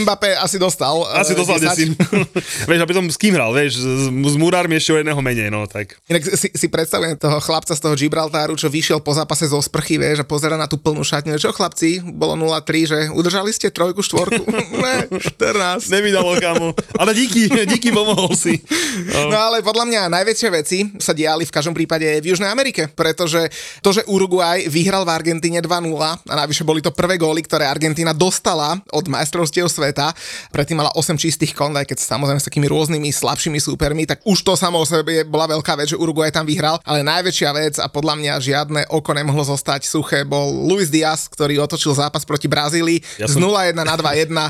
[0.02, 1.06] Mbappé asi dostal.
[1.14, 1.94] Asi uh, dostal 10.
[2.74, 5.70] vieš, a potom s kým hral, vieš, s, s Murármi ešte o jedného menej, no
[5.70, 5.94] tak.
[6.10, 10.02] Inak si, si predstavujem toho chlapca z toho Gibraltáru, čo vyšiel po zápase zo sprchy,
[10.02, 11.38] vieš, a pozera na tú plnú šatňu.
[11.38, 14.42] Čo chlapci, bolo 0-3, že udržali ste trojku, štvorku?
[14.82, 15.86] ne, 14.
[15.94, 16.74] Nevydalo kamo.
[16.98, 18.58] Ale díky, díky, pomohol si.
[19.14, 19.30] No.
[19.30, 23.54] no ale podľa mňa najväčšie veci sa diali v každom prípade v Južnej Amerike, pretože
[23.86, 28.16] to, že Uruguay vyhral v Argentíne 2-0, a navyše boli to prvé góly, ktoré Argentína
[28.16, 30.16] dostala od majstrovstiev sveta.
[30.54, 34.46] Predtým mala 8 čistých kon, aj keď samozrejme s takými rôznymi slabšími súpermi, tak už
[34.46, 37.90] to samo o sebe bola veľká vec, že Uruguay tam vyhral, ale najväčšia vec a
[37.90, 43.02] podľa mňa žiadne oko nemohlo zostať suché, bol Luis Diaz, ktorý otočil zápas proti Brazílii
[43.18, 44.48] ja z 0-1 na 2-1 ja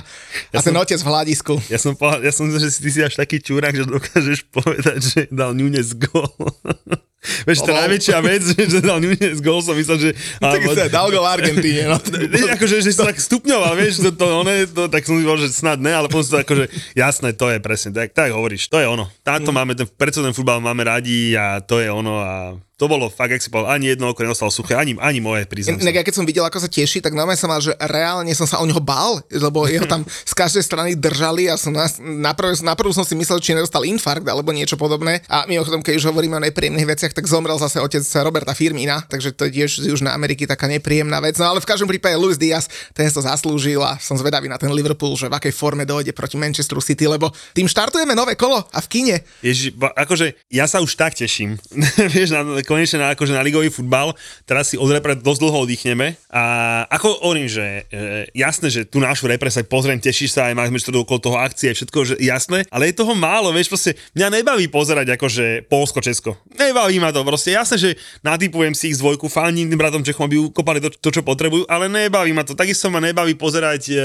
[0.52, 1.54] a ten som, otec v hľadisku.
[1.72, 5.22] Ja som, povedal, ja som, že ty si až taký čúrak, že dokážeš povedať, že
[5.32, 6.30] dal Nunes gól.
[7.18, 10.10] Vieš, tá najväčšia vec, že dal Nunez gol, som myslel, že...
[10.38, 11.98] Tak sa dal gol Argentíne, no.
[12.56, 15.82] akože, že sa tak stupňoval, vieš, to, to, ono, to, tak som povedal, že snad
[15.82, 19.10] ne, ale potom to akože, jasné, to je presne, tak, tak hovoríš, to je ono.
[19.26, 19.56] Táto mm.
[19.56, 23.34] máme, ten, prečo ten futbal máme radi a to je ono a to bolo fakt,
[23.34, 26.06] ak si povedal, ani jedno oko nedostalo suché, ani, ani moje, priznám sa.
[26.06, 28.66] keď som videl, ako sa teší, tak normálne som mal, že reálne som sa o
[28.70, 33.02] neho bál, lebo jeho tam z každej strany držali a som na, naprv, naprv som
[33.02, 35.26] si myslel, či nedostal infarkt alebo niečo podobné.
[35.26, 39.34] A mimochodom, keď už hovoríme o nepríjemných veciach, tak zomrel zase otec Roberta Firmina, takže
[39.34, 41.42] to je tiež z Južnej Ameriky taká nepríjemná vec.
[41.42, 44.70] No ale v každom prípade Luis Diaz, ten to zaslúžil a som zvedavý na ten
[44.70, 48.78] Liverpool, že v akej forme dojde proti Manchesteru City, lebo tým štartujeme nové kolo a
[48.86, 49.18] v kine.
[49.42, 51.58] Ježi, akože ja sa už tak teším,
[52.14, 54.12] vieš, na, konečne na, akože na ligový futbal,
[54.44, 56.44] teraz si od repre dosť dlho oddychneme a
[56.92, 60.76] ako hovorím, že e, jasné, že tu nášu repre sa pozriem, tešíš sa aj máme
[60.76, 64.68] to okolo toho akcie, všetko, že jasné, ale je toho málo, vieš, proste mňa nebaví
[64.68, 66.36] pozerať akože Polsko, Česko.
[66.60, 70.28] Nebaví ma to, proste jasné, že natypujem si ich z dvojku, fandím tým bratom Čechom,
[70.28, 72.58] aby ukopali to, to, čo potrebujú, ale nebaví ma to.
[72.58, 74.04] Takisto ma nebaví pozerať, e,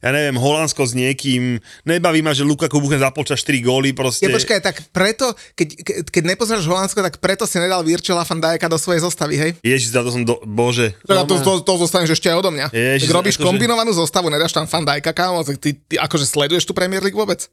[0.00, 4.24] ja neviem, Holandsko s niekým, nebaví ma, že Lukaku buchne za polčas 4 góly, proste.
[4.24, 5.68] Ja počkaj, tak preto, keď,
[6.08, 9.50] keď nepozeráš Holandsko, tak preto si nedal Virčela Virgila van Dijka do svojej zostavy, hej?
[9.62, 10.38] Ježiš, za to som do...
[10.46, 10.94] Bože.
[11.04, 12.66] Teda to, to, to zostaneš ešte aj odo mňa.
[12.70, 13.46] Ježiš, tak robíš akože...
[13.46, 17.42] kombinovanú zostavu, nedáš tam van Dijka, kámo, ty, ty akože sleduješ tu Premier League vôbec?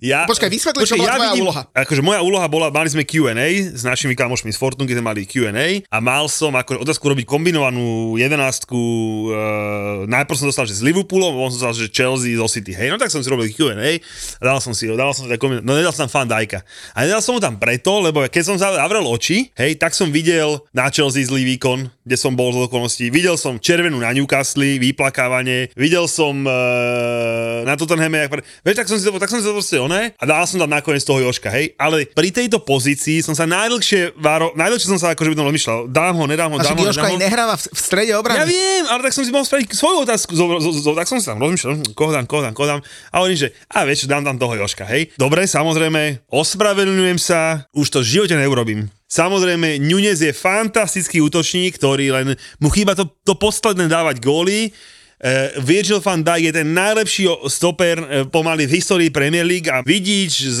[0.00, 1.62] ja, Počkaj, vysvetli, čo bola ja tvoja vidím, úloha.
[1.74, 5.26] Akože moja úloha bola, mali sme Q&A s našimi kamošmi z Fortune, kde sme mali
[5.26, 10.82] Q&A a mal som ako otázku robiť kombinovanú jedenáctku, uh, najprv som dostal, že s
[10.86, 12.72] Liverpoolom, potom som dostal, že Chelsea zo City.
[12.72, 13.98] Hej, no tak som si robil Q&A
[14.40, 16.62] dal som si, dal som si tak no nedal som tam fan Dajka.
[16.94, 20.60] A nedal som ho tam preto, lebo keď som zavrel oči, hej, tak som videl
[20.70, 23.10] na Chelsea zlý výkon, kde som bol z okolností.
[23.10, 28.44] Videl som červenú na Newcastle, vyplakávanie, videl som uh, na Tottenhame, jak...
[28.62, 30.70] Vieš, tak som si to, tak som si to proste oné a dal som tam
[30.70, 31.74] nakoniec toho Joška, hej.
[31.80, 36.14] Ale pri tejto pozícii som sa najdlhšie, váro, najdlhšie som sa akože by rozmýšľal, dám
[36.18, 37.22] ho, nedám ho, dám ho, Joška nedám ho.
[37.22, 38.38] nehráva v, v strede obrany.
[38.42, 41.18] Ja viem, ale tak som si mohol spraviť svoju otázku, zo, zo, zo, tak som
[41.22, 42.80] si tam rozmýšľal, hm, koho dám, koho dám, koho dám.
[43.14, 45.14] A hovorím, že a vieš, dám tam toho Joška, hej.
[45.14, 48.88] Dobre, samozrejme, ospravedlňujem sa, už to v živote neurobím.
[49.06, 52.26] Samozrejme, Nunez je fantastický útočník, ktorý len
[52.58, 54.74] mu chýba to, to posledné dávať góly.
[55.16, 59.80] Uh, Virgil van Dijk je ten najlepší stoper uh, pomaly v histórii Premier League a
[59.80, 60.60] vidíš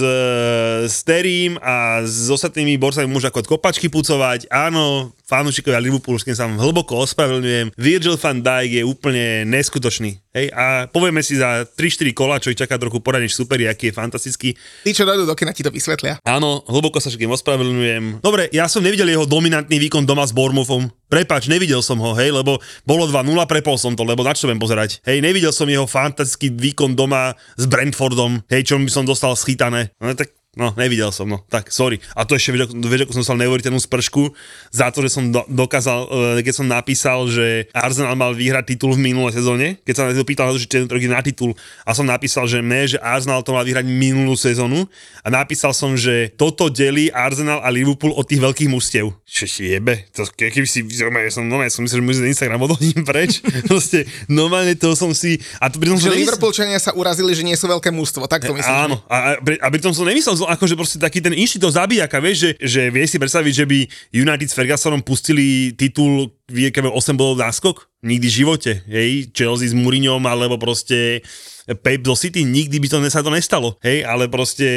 [0.88, 4.48] s Terím a s ostatnými borcami môže ako kopačky pucovať.
[4.48, 7.76] Áno, fanúšikovia Liverpoolu, s kým sa hlboko ospravedlňujem.
[7.76, 10.24] Virgil van Dijk je úplne neskutočný.
[10.36, 13.94] Hej, a povieme si za 3-4 kola, čo ich čaká trochu poradiť super, aký je
[13.96, 14.52] fantastický.
[14.84, 16.20] Tí, čo dojdú do kina, ti to vysvetlia.
[16.28, 18.20] Áno, hlboko sa všetkým ospravedlňujem.
[18.20, 20.92] Dobre, ja som nevidel jeho dominantný výkon doma s Bournemouthom.
[21.08, 24.60] Prepač, nevidel som ho, hej, lebo bolo 2-0, prepol som to, lebo na čo viem
[24.60, 25.00] pozerať.
[25.08, 29.88] Hej, nevidel som jeho fantastický výkon doma s Brentfordom, hej, čo by som dostal schytané.
[30.04, 32.00] No tak No, nevidel som, no, tak, sorry.
[32.16, 34.32] A to ešte, vieš, ako som dostal neuveriteľnú spršku
[34.72, 38.96] za to, že som do, dokázal, e, keď som napísal, že Arsenal mal vyhrať titul
[38.96, 41.52] v minulé sezóne, keď sa na to pýtal, že ten rok na titul
[41.84, 44.88] a som napísal, že ne, že Arsenal to mal vyhrať minulú sezónu
[45.20, 49.12] a napísal som, že toto delí Arsenal a Liverpool od tých veľkých mužstiev.
[49.28, 50.08] Čo si jebe?
[50.16, 53.44] To, keby si, ja som, no, ja som myslel, že musím Instagram odhodím preč.
[53.68, 55.36] Proste, normálne to som si...
[55.60, 58.72] A to pritom, že Liverpoolčania sa urazili, že nie sú veľké mužstvo, tak to myslím.
[58.88, 62.50] Áno, a, a, a pritom som nemyslel, akože proste taký ten inštitút zabíjaka, vieš, že,
[62.62, 63.78] že vie si predstaviť, že by
[64.14, 67.86] United s Fergusonom pustili titul, vie, 8 bodov náskok?
[68.06, 71.26] Nikdy v živote, hej, Chelsea s Mourinhom, alebo proste
[71.74, 74.68] Pep do City, nikdy by to sa to nestalo, hej, ale proste,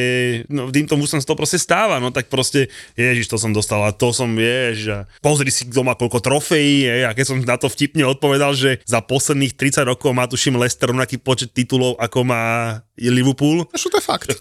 [0.49, 2.65] no týmto musím to proste stáva, no tak proste,
[2.97, 7.01] ježiš, to som dostal a to som, ježiš, a pozri si doma koľko trofejí, hej,
[7.05, 10.89] a keď som na to vtipne odpovedal, že za posledných 30 rokov má tuším Leicester
[10.89, 13.69] rovnaký počet titulov, ako má Liverpool.
[13.77, 14.33] Čo to je fakt?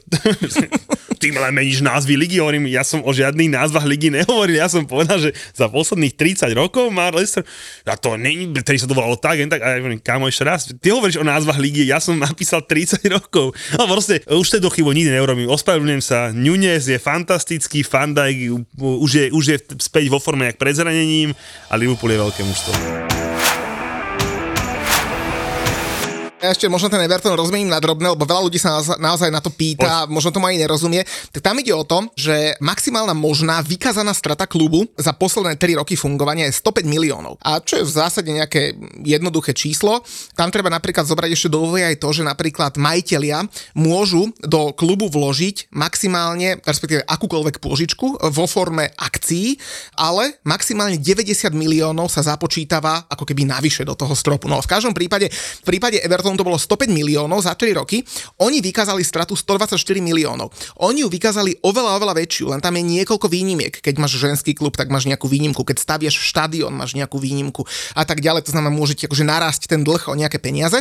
[1.21, 4.89] Ty len meníš názvy ligy, hovorím, ja som o žiadnych názvach ligy nehovoril, ja som
[4.89, 7.45] povedal, že za posledných 30 rokov má Leicester,
[7.85, 8.49] a to není,
[8.81, 11.59] sa to volalo tak, tak, a ja hovorím, kámo, ešte raz, ty hovoríš o názvach
[11.59, 13.53] ligy, ja som napísal 30 rokov.
[13.75, 19.11] No proste, už do chybu nikdy neurobím, ospravedlňujem sa, Nunez je fantastický, Van Dijk už
[19.11, 21.35] je, už je späť vo forme jak pred zranením
[21.69, 23.18] a Liverpool je veľké mužstvo.
[26.39, 29.51] Ja ešte možno ten Everton rozmením na drobné, lebo veľa ľudí sa naozaj na to
[29.51, 30.15] pýta, Poď.
[30.15, 31.03] možno to ani nerozumie.
[31.35, 35.99] Tak tam ide o to, že maximálna možná vykázaná strata klubu za posledné 3 roky
[35.99, 37.43] fungovania je 105 miliónov.
[37.43, 40.07] A čo je v zásade nejaké jednoduché číslo.
[40.39, 43.43] Tam treba napríklad zobrať ešte do aj to, že napríklad majitelia
[43.75, 49.59] môžu do klubu vložiť maximálne, respektíve akúkoľvek pôžičku vo forme akcií,
[49.99, 54.47] ale maximálne 90 miliónov sa započítava ako keby navyše do toho stropu.
[54.47, 58.07] No v každom prípade, v prípade Everton to bolo 105 miliónov za 3 roky,
[58.39, 60.55] oni vykázali stratu 124 miliónov.
[60.79, 63.75] Oni ju vykázali oveľa, oveľa väčšiu, len tam je niekoľko výnimiek.
[63.83, 65.67] Keď máš ženský klub, tak máš nejakú výnimku.
[65.67, 67.67] Keď stavieš štadión, máš nejakú výnimku
[67.99, 68.47] a tak ďalej.
[68.47, 70.79] To znamená, môžete akože narásť ten dlh o nejaké peniaze.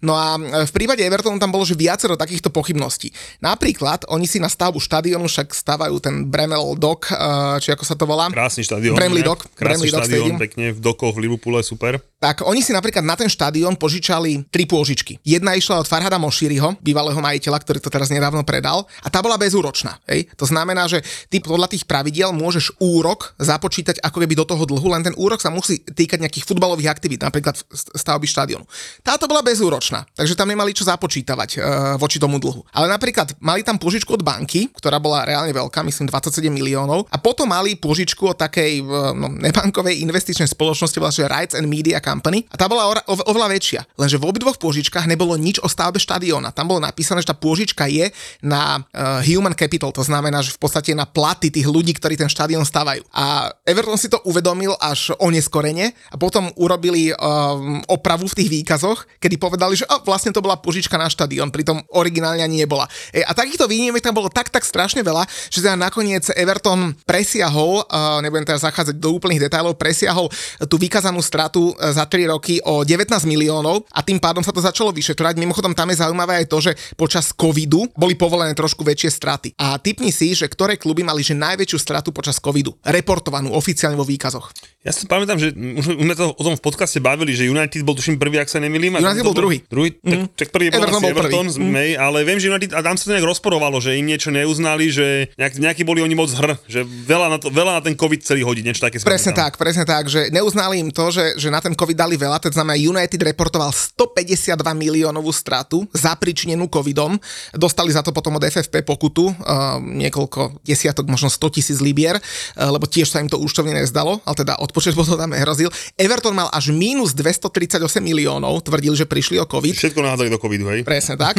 [0.00, 3.12] No a v prípade Evertonu tam bolo, že viacero takýchto pochybností.
[3.44, 7.98] Napríklad, oni si na stavbu štadiónu však stavajú ten Bremel Dock, eh, či ako sa
[7.98, 8.30] to volá.
[8.30, 8.94] Krásny štadión.
[8.94, 9.50] Bremley Dock.
[9.58, 11.98] Krásny štadión, pekne v dokoch v Liverpoole, super.
[12.24, 15.20] Tak oni si napríklad na ten štadión požičali tri pôžičky.
[15.20, 19.36] Jedna išla od Farhada Mošíriho, bývalého majiteľa, ktorý to teraz nedávno predal, a tá bola
[19.36, 20.00] bezúročná.
[20.08, 20.32] Hej?
[20.40, 24.88] To znamená, že ty podľa tých pravidiel môžeš úrok započítať ako keby do toho dlhu,
[24.88, 27.60] len ten úrok sa musí týkať nejakých futbalových aktivít, napríklad
[27.92, 28.64] stavby štadionu.
[29.04, 31.58] Táto bola bezúročná, takže tam nemali čo započítavať e,
[32.00, 32.64] voči tomu dlhu.
[32.72, 37.20] Ale napríklad mali tam požičku od banky, ktorá bola reálne veľká, myslím 27 miliónov, a
[37.20, 42.54] potom mali požičku od takej e, no, nebankovej investičnej spoločnosti, vlastne Rights and Media a
[42.54, 43.80] tá bola oveľa väčšia.
[43.96, 46.52] Lenže v obidvoch požičkách nebolo nič o stavbe štadióna.
[46.52, 48.10] Tam bolo napísané, že tá pôžička je
[48.44, 52.30] na uh, human capital, to znamená, že v podstate na platy tých ľudí, ktorí ten
[52.30, 53.02] štadión stavajú.
[53.14, 59.06] A Everton si to uvedomil až oneskorene a potom urobili um, opravu v tých výkazoch,
[59.18, 62.86] kedy povedali, že oh, vlastne to bola pôžička na štadión, pritom originálne ani nebola.
[63.14, 67.86] E, a takýchto výnimiek tam bolo tak, tak strašne veľa, že teda nakoniec Everton presiahol,
[67.86, 70.28] uh, nebudem teraz zachádzať do úplných detailov, presiahol
[70.66, 74.94] tú vykazanú stratu za 3 roky o 19 miliónov a tým pádom sa to začalo
[74.94, 75.40] vyšetrovať.
[75.40, 79.48] Mimochodom tam je zaujímavé aj to, že počas covidu boli povolené trošku väčšie straty.
[79.60, 84.04] A typni si, že ktoré kluby mali že najväčšiu stratu počas covidu, reportovanú oficiálne vo
[84.04, 84.52] výkazoch.
[84.84, 87.96] Ja si pamätám, že už sme to o tom v podcaste bavili, že United bol
[87.96, 89.00] tuším prvý, ak sa nemýlim.
[89.00, 89.64] United bol druhý.
[89.64, 90.26] Druhý, tak, mm.
[90.36, 91.64] tak prvý bol Everton, bol Everton prvý.
[91.72, 92.04] May, mm.
[92.04, 95.32] ale viem, že United, a tam sa to nejak rozporovalo, že im niečo neuznali, že
[95.40, 98.44] nejak, nejaký boli oni moc hr, že veľa na, to, veľa na ten COVID celý
[98.44, 99.00] hodí, niečo také.
[99.00, 102.44] Presne tak, presne tak, že neuznali im to, že, že na ten COVID dali veľa,
[102.44, 107.16] to znamená United reportoval 152 miliónovú stratu zapričnenú covidom.
[107.56, 112.68] Dostali za to potom od FFP pokutu, uh, niekoľko desiatok, možno 100 tisíc libier, uh,
[112.68, 115.70] lebo tiež sa im to účtovne nezdalo, ale teda odpočet bol tam nehrozil.
[115.94, 119.70] Everton mal až minus 238 miliónov, tvrdil, že prišli o covid.
[119.70, 120.82] Všetko nahádzali do covidu, hej?
[120.82, 121.38] Presne tak.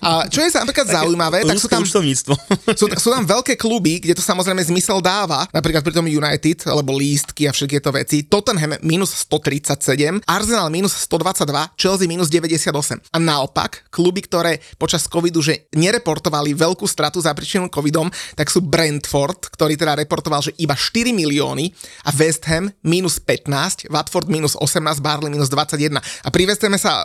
[0.00, 1.84] A čo je napríklad zaujímavé, tak sú tam,
[2.80, 6.96] sú, sú tam veľké kluby, kde to samozrejme zmysel dáva, napríklad pri tom United, alebo
[6.96, 8.24] lístky a všetky tieto veci.
[8.24, 13.12] Tottenham minus 137, Arsenal minus 122, Chelsea minus 98.
[13.12, 18.64] A naopak, kluby, ktoré počas covidu, že nereportovali veľkú stratu za príčinu covidom, tak sú
[18.64, 21.68] Brentford, ktorý teda reportoval, že iba 4 milióny
[22.08, 25.98] a West Ham Minus 15, Watford minus 18, Barley minus 21.
[25.98, 27.04] A pri West sa uh,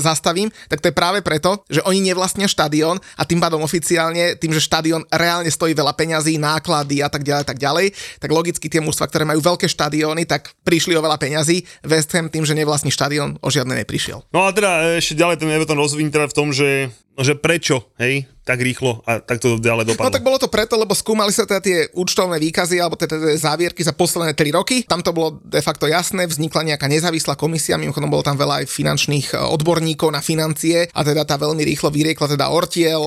[0.00, 4.52] zastavím, tak to je práve preto, že oni nevlastnia štadión a tým pádom oficiálne, tým,
[4.56, 7.86] že štadión reálne stojí veľa peňazí, náklady a tak ďalej, tak ďalej,
[8.20, 11.64] tak logicky tie mužstva, ktoré majú veľké štadióny, tak prišli o veľa peňazí.
[11.86, 14.24] West Ham tým, že nevlastní štadión, o žiadne neprišiel.
[14.34, 16.90] No a teda ešte ďalej ten Everton rozvíň teda v tom, že,
[17.20, 20.06] že prečo, hej, tak rýchlo a tak to ďalej dopadlo.
[20.06, 23.34] No tak bolo to preto, lebo skúmali sa teda tie účtovné výkazy alebo teda tie
[23.34, 24.86] závierky za posledné 3 roky.
[24.86, 28.70] Tam to bolo de facto jasné, vznikla nejaká nezávislá komisia, mimochodom bolo tam veľa aj
[28.70, 33.02] finančných e, odborníkov na financie a teda tá veľmi rýchlo vyriekla teda Ortiel,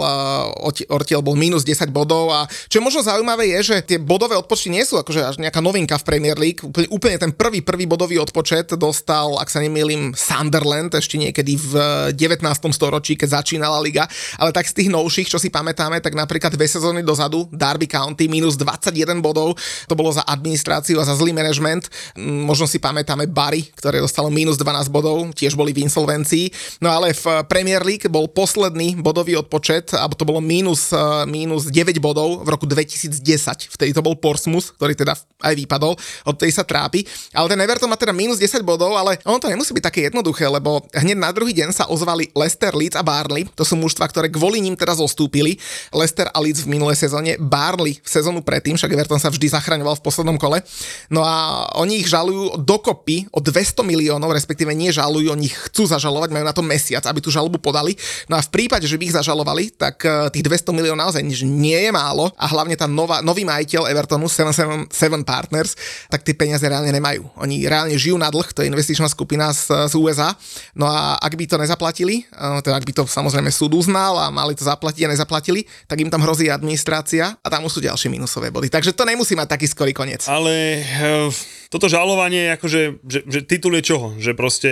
[0.92, 4.68] Ortiel bol minus 10 bodov a čo je možno zaujímavé je, že tie bodové odpočty
[4.68, 6.60] nie sú akože až nejaká novinka v Premier League.
[6.68, 11.72] Úplne, úplne ten prvý, prvý bodový odpočet dostal, ak sa nemýlim, Sunderland ešte niekedy v
[12.12, 12.44] 19.
[12.76, 13.99] storočí, keď začínala liga,
[14.38, 18.30] ale tak z tých novších čo si pamätáme, tak napríklad dve sezóny dozadu Derby County
[18.30, 19.58] minus 21 bodov,
[19.90, 21.90] to bolo za administráciu a za zlý management.
[22.16, 26.80] Mm, možno si pamätáme Barry, ktoré dostalo minus 12 bodov, tiež boli v insolvencii.
[26.84, 31.72] No ale v Premier League bol posledný bodový odpočet, alebo to bolo minus, eh, minus
[31.72, 33.70] 9 bodov v roku 2010.
[33.72, 35.96] Vtedy to bol Portsmouth, ktorý teda aj vypadol,
[36.28, 37.08] od tej sa trápi.
[37.32, 40.46] Ale ten Everton má teda minus 10 bodov, ale ono to nemusí byť také jednoduché,
[40.52, 43.48] lebo hneď na druhý deň sa ozvali Leicester, Leeds a Barley.
[43.56, 45.58] To sú mužstva, ktoré kvôli ním teraz postúpili.
[45.90, 49.98] Leicester a Leeds v minulej sezóne, Barley v sezónu predtým, však Everton sa vždy zachraňoval
[49.98, 50.62] v poslednom kole.
[51.10, 56.30] No a oni ich žalujú dokopy o 200 miliónov, respektíve nie žalujú, oni chcú zažalovať,
[56.30, 57.98] majú na to mesiac, aby tú žalobu podali.
[58.30, 61.80] No a v prípade, že by ich zažalovali, tak eh, tých 200 miliónov naozaj nie
[61.80, 64.94] je málo a hlavne tá nová, nový majiteľ Evertonu 777
[65.26, 65.74] Partners,
[66.12, 67.26] tak tie peniaze reálne nemajú.
[67.42, 70.36] Oni reálne žijú na dlh, to je investičná skupina z, z USA.
[70.76, 74.28] No a ak by to nezaplatili, eh, teda ak by to samozrejme súd uznal a
[74.28, 78.52] mali to zaplatiť nezaplatili, tak im tam hrozí administrácia a tam už sú ďalšie minusové
[78.52, 78.68] body.
[78.68, 80.28] Takže to nemusí mať taký skorý koniec.
[80.28, 81.32] Ale uh
[81.70, 84.18] toto žalovanie, akože, že, že titul je čoho?
[84.18, 84.72] Že proste,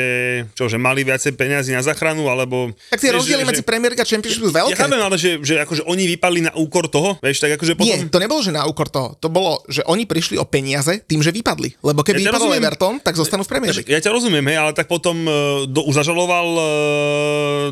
[0.58, 2.74] čo, že mali viacej peniazy na zachranu, alebo...
[2.90, 4.74] Tak tie rozdiely medzi Premier League a Championship sú veľké.
[4.74, 7.86] Ja chápem, ale že, že akože oni vypadli na úkor toho, vieš, tak akože potom...
[7.86, 9.14] Nie, to nebolo, že na úkor toho.
[9.22, 11.78] To bolo, že oni prišli o peniaze tým, že vypadli.
[11.86, 13.94] Lebo keby ja vypadol rozumiem, Everton, tak zostanú v Premier League.
[13.94, 16.48] Ja ťa rozumiem, hej, ale tak potom uh, do, už zažaloval,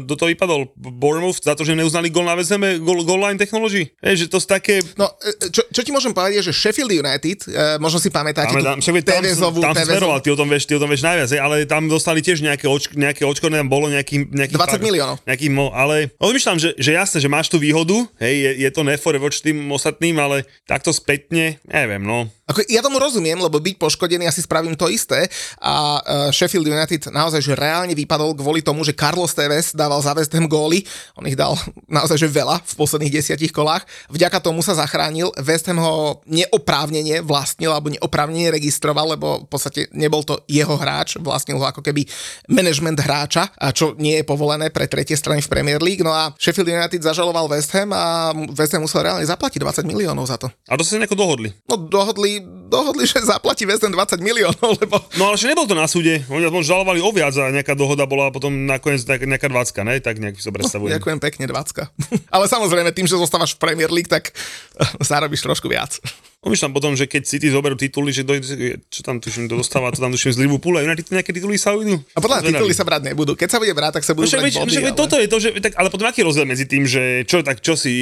[0.06, 3.90] do toho vypadol Bournemouth za to, že neuznali gol na VSM, gol, goal line technology.
[4.04, 4.84] Hej, že to sú také...
[5.00, 8.54] No, e, čo, čo, ti môžem povedať je, že Sheffield United, uh, možno si pamätáte
[8.54, 11.56] Pamätám, tú TV-zovú, TV smerovať, ty o tom vieš, ty o tom vieš najviac, ale
[11.66, 15.16] tam dostali tiež nejaké, oč, nejaké očkodné, tam bolo nejaký, nejaký 20 pár, miliónov.
[15.24, 19.18] Nejaký, ale rozmýšľam, že, že jasné, že máš tú výhodu, hej, je, je to nefore
[19.18, 22.28] voči tým ostatným, ale takto spätne, neviem, no.
[22.46, 25.26] Ako, ja tomu rozumiem, lebo byť poškodený asi spravím to isté.
[25.58, 30.14] A uh, Sheffield United naozaj že reálne vypadol kvôli tomu, že Carlos Tevez dával za
[30.14, 30.86] West Ham góly,
[31.18, 31.58] on ich dal
[31.98, 37.26] naozaj že veľa v posledných desiatich kolách, vďaka tomu sa zachránil, West Ham ho neoprávnene
[37.26, 42.06] vlastnil alebo neoprávnene registroval, lebo v podstate nebol to jeho hráč, vlastnil ho ako keby
[42.46, 46.30] management hráča, a čo nie je povolené pre tretie strany v Premier League, no a
[46.38, 50.46] Sheffield United zažaloval West Ham a West Ham musel reálne zaplatiť 20 miliónov za to.
[50.70, 51.50] A to sa nejako dohodli?
[51.66, 54.98] No dohodli dohodli, že zaplatí West 20 miliónov, lebo...
[55.16, 58.66] No ale nebol to na súde, oni žalovali o viac a nejaká dohoda bola potom
[58.66, 59.94] nakoniec nejaká 20, ne?
[60.02, 60.92] Tak nejak si to predstavujem.
[60.92, 61.88] No, ďakujem pekne, 20.
[62.36, 64.34] ale samozrejme, tým, že zostávaš v Premier League, tak
[65.10, 66.00] zarobíš trošku viac.
[66.46, 70.14] Pomýšľam potom, že keď City zoberú tituly, že dojde, čo tam tuším, dostáva, to tam
[70.14, 71.98] tuším z Liverpoolu a United nejaké tituly sa ujdú.
[72.14, 73.34] A podľa tituly sa brať nebudú.
[73.34, 74.94] Keď sa bude brať, tak sa budú no, brať body, ale...
[74.94, 77.74] toto je to, že, tak, ale potom aký rozdiel medzi tým, že čo, tak, čo,
[77.74, 77.98] si,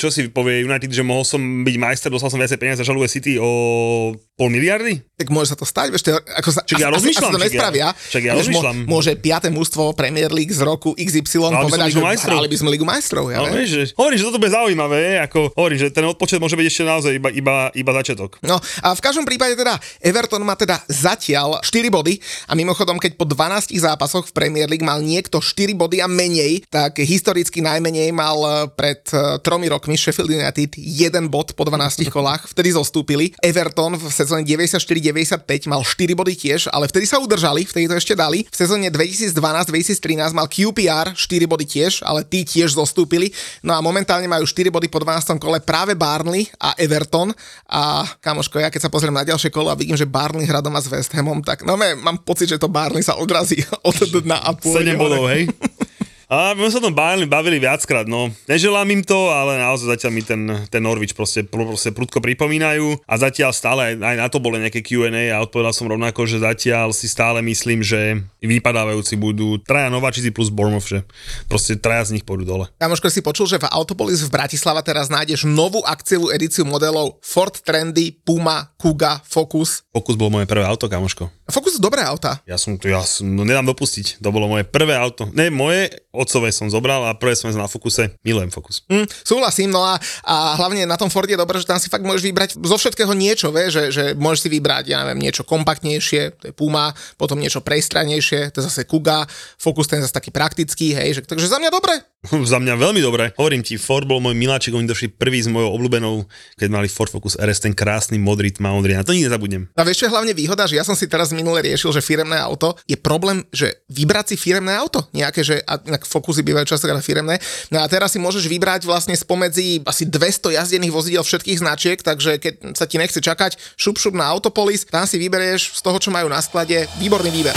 [0.00, 1.36] čo si povie United, že mohol som
[1.68, 5.04] byť majster, dostal som viacej peniazí a žaluje City o pol miliardy?
[5.20, 7.86] Tak môže sa to stať, vieš, ako sa, čak ja asi, rozmýšľam, asi to nespravia.
[7.94, 8.76] Čak ja, rozmýšľam.
[8.88, 12.82] Môže piaté mužstvo Premier League z roku XY no, povedať, že hrali by sme Ligu
[12.82, 13.30] majstrov.
[13.30, 16.56] Ja no, vieš, že, hovorím, že toto bude zaujímavé, ako hovorím, že ten odpočet môže
[16.58, 18.40] byť ešte naozaj iba, iba, iba začiatok.
[18.42, 22.18] No a v každom prípade teda Everton má teda zatiaľ 4 body
[22.48, 26.66] a mimochodom, keď po 12 zápasoch v Premier League mal niekto 4 body a menej,
[26.72, 32.10] tak historicky najmenej mal eh, pred eh, tromi rokmi Sheffield United 1 bod po 12
[32.10, 33.30] kolách, vtedy zostúpili.
[33.38, 38.14] Everton v sezóne 94-95 mal 4 body tiež, ale vtedy sa udržali, vtedy to ešte
[38.14, 38.46] dali.
[38.46, 43.34] V sezóne 2012-2013 mal QPR 4 body tiež, ale tí tiež zostúpili.
[43.66, 47.34] No a momentálne majú 4 body po 12 kole práve Barnley a Everton
[47.66, 48.60] a kamoš ťažko.
[48.60, 51.16] Ja keď sa pozriem na ďalšie kolo a vidím, že Barney hrá doma s West
[51.16, 54.92] Hamom, tak no mám pocit, že to Barney sa odrazí od dna a pôjde.
[54.92, 55.48] 7 bodov, hej?
[56.32, 58.32] A my sa o tom bavili, bavili viackrát, no.
[58.48, 63.14] Neželám im to, ale naozaj zatiaľ mi ten, ten Norwich proste, proste prudko pripomínajú a
[63.20, 67.04] zatiaľ stále, aj na to boli nejaké Q&A a odpovedal som rovnako, že zatiaľ si
[67.04, 71.04] stále myslím, že vypadávajúci budú traja Nováčici plus Bournemouth, že
[71.52, 72.64] proste traja z nich pôjdu dole.
[72.80, 77.52] Kamoško, si počul, že v Autopolis v Bratislava teraz nájdeš novú akciovú edíciu modelov Ford
[77.52, 79.84] Trendy, Puma, Kuga, Focus.
[79.92, 81.28] Focus bolo moje prvé auto, kamoško.
[81.52, 82.40] Focus dobré auta.
[82.48, 85.28] Ja som to, ja som, no nedám dopustiť, to bolo moje prvé auto.
[85.36, 85.92] Ne, moje,
[86.22, 88.86] otcové som zobral a prvé som na Focuse, milujem Focus.
[88.86, 92.06] Mm, súhlasím, no a, a hlavne na tom Forde je dobré, že tam si fakt
[92.06, 96.38] môžeš vybrať zo všetkého niečo, vie, že, že môžeš si vybrať, ja neviem, niečo kompaktnejšie,
[96.38, 99.26] to je Puma, potom niečo prejstranejšie, to je zase Kuga,
[99.58, 102.11] Focus ten zase taký praktický, hej, že, takže za mňa dobre.
[102.52, 103.34] za mňa veľmi dobre.
[103.34, 106.22] Hovorím ti, Ford bol môj miláčik, oni došli prvý s mojou obľúbenou,
[106.54, 109.66] keď mali Ford Focus RS, ten krásny modrý tmavomodrý, na to nikdy nezabudnem.
[109.74, 112.38] A vieš, čo je hlavne výhoda, že ja som si teraz minule riešil, že firemné
[112.38, 117.42] auto je problém, že vybrať si firemné auto, nejaké, že a Focusy bývajú častokrát firemné.
[117.74, 122.38] No a teraz si môžeš vybrať vlastne spomedzi asi 200 jazdených vozidel všetkých značiek, takže
[122.38, 126.14] keď sa ti nechce čakať, šup šup na Autopolis, tam si vyberieš z toho, čo
[126.14, 127.56] majú na sklade, výborný výber.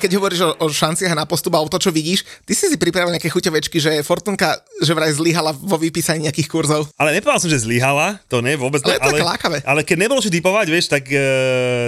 [0.00, 2.76] Keď hovoríš o, o šanciach na postup a o to, čo vidíš, ty si si
[2.80, 6.88] pripravil nejaké chuťovečky, že Fortunka že vraj zlyhala vo vypísaní nejakých kurzov.
[6.96, 10.32] Ale nepovedal som, že zlyhala, to nie, vôbec ale, ale, ale, ale keď nebolo čo
[10.32, 11.20] typovať, vieš, tak e,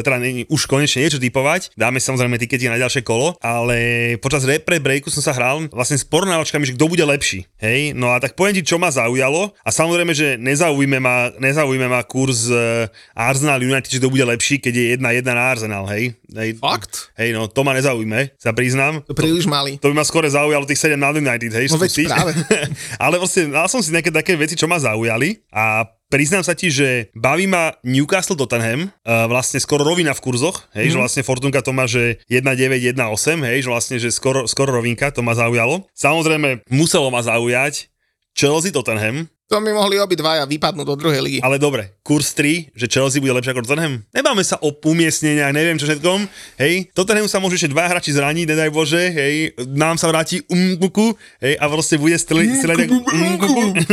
[0.05, 4.77] teda nie, už konečne niečo typovať, dáme samozrejme tikety na ďalšie kolo, ale počas repre
[4.77, 7.49] breaku som sa hral vlastne s porovnávačkami, že kto bude lepší.
[7.63, 11.89] Hej, no a tak poviem ti, čo ma zaujalo a samozrejme, že nezaujíme ma, nezaujíme
[11.89, 16.13] ma kurz e, Arsenal United, že kto bude lepší, keď je 1-1 na Arsenal, hej.
[16.29, 17.15] hej Fakt?
[17.17, 18.02] Hej, no to ma nezaujíme,
[18.41, 19.05] sa priznám.
[19.07, 19.79] To príliš malý.
[19.79, 22.33] To by ma skôr zaujalo tých 7 na United, hej, no veď práve.
[23.05, 26.69] ale vlastne dal som si nejaké také veci, čo ma zaujali a priznám sa ti,
[26.69, 30.93] že baví ma Newcastle Tottenham, uh, vlastne skoro rovina v kurzoch, hej, mm.
[30.93, 35.09] že vlastne Fortunka to má, že 1-9, 1-8, hej, že vlastne, že skoro, skoro rovinka,
[35.09, 35.89] to ma zaujalo.
[35.97, 37.89] Samozrejme, muselo ma zaujať
[38.37, 41.39] Chelsea Tottenham, to mi mohli obidvaja vypadnúť do druhej ligy.
[41.45, 44.01] Ale dobre, kurz 3, že Chelsea bude lepšie ako Tottenham.
[44.17, 46.25] Nebáme sa o umiestneniach, neviem čo všetkom.
[46.57, 51.13] Hej, Tottenham sa môže ešte dva hráči zraniť, nedaj Bože, hej, nám sa vráti umkuku,
[51.45, 52.65] hej, a proste bude streliť,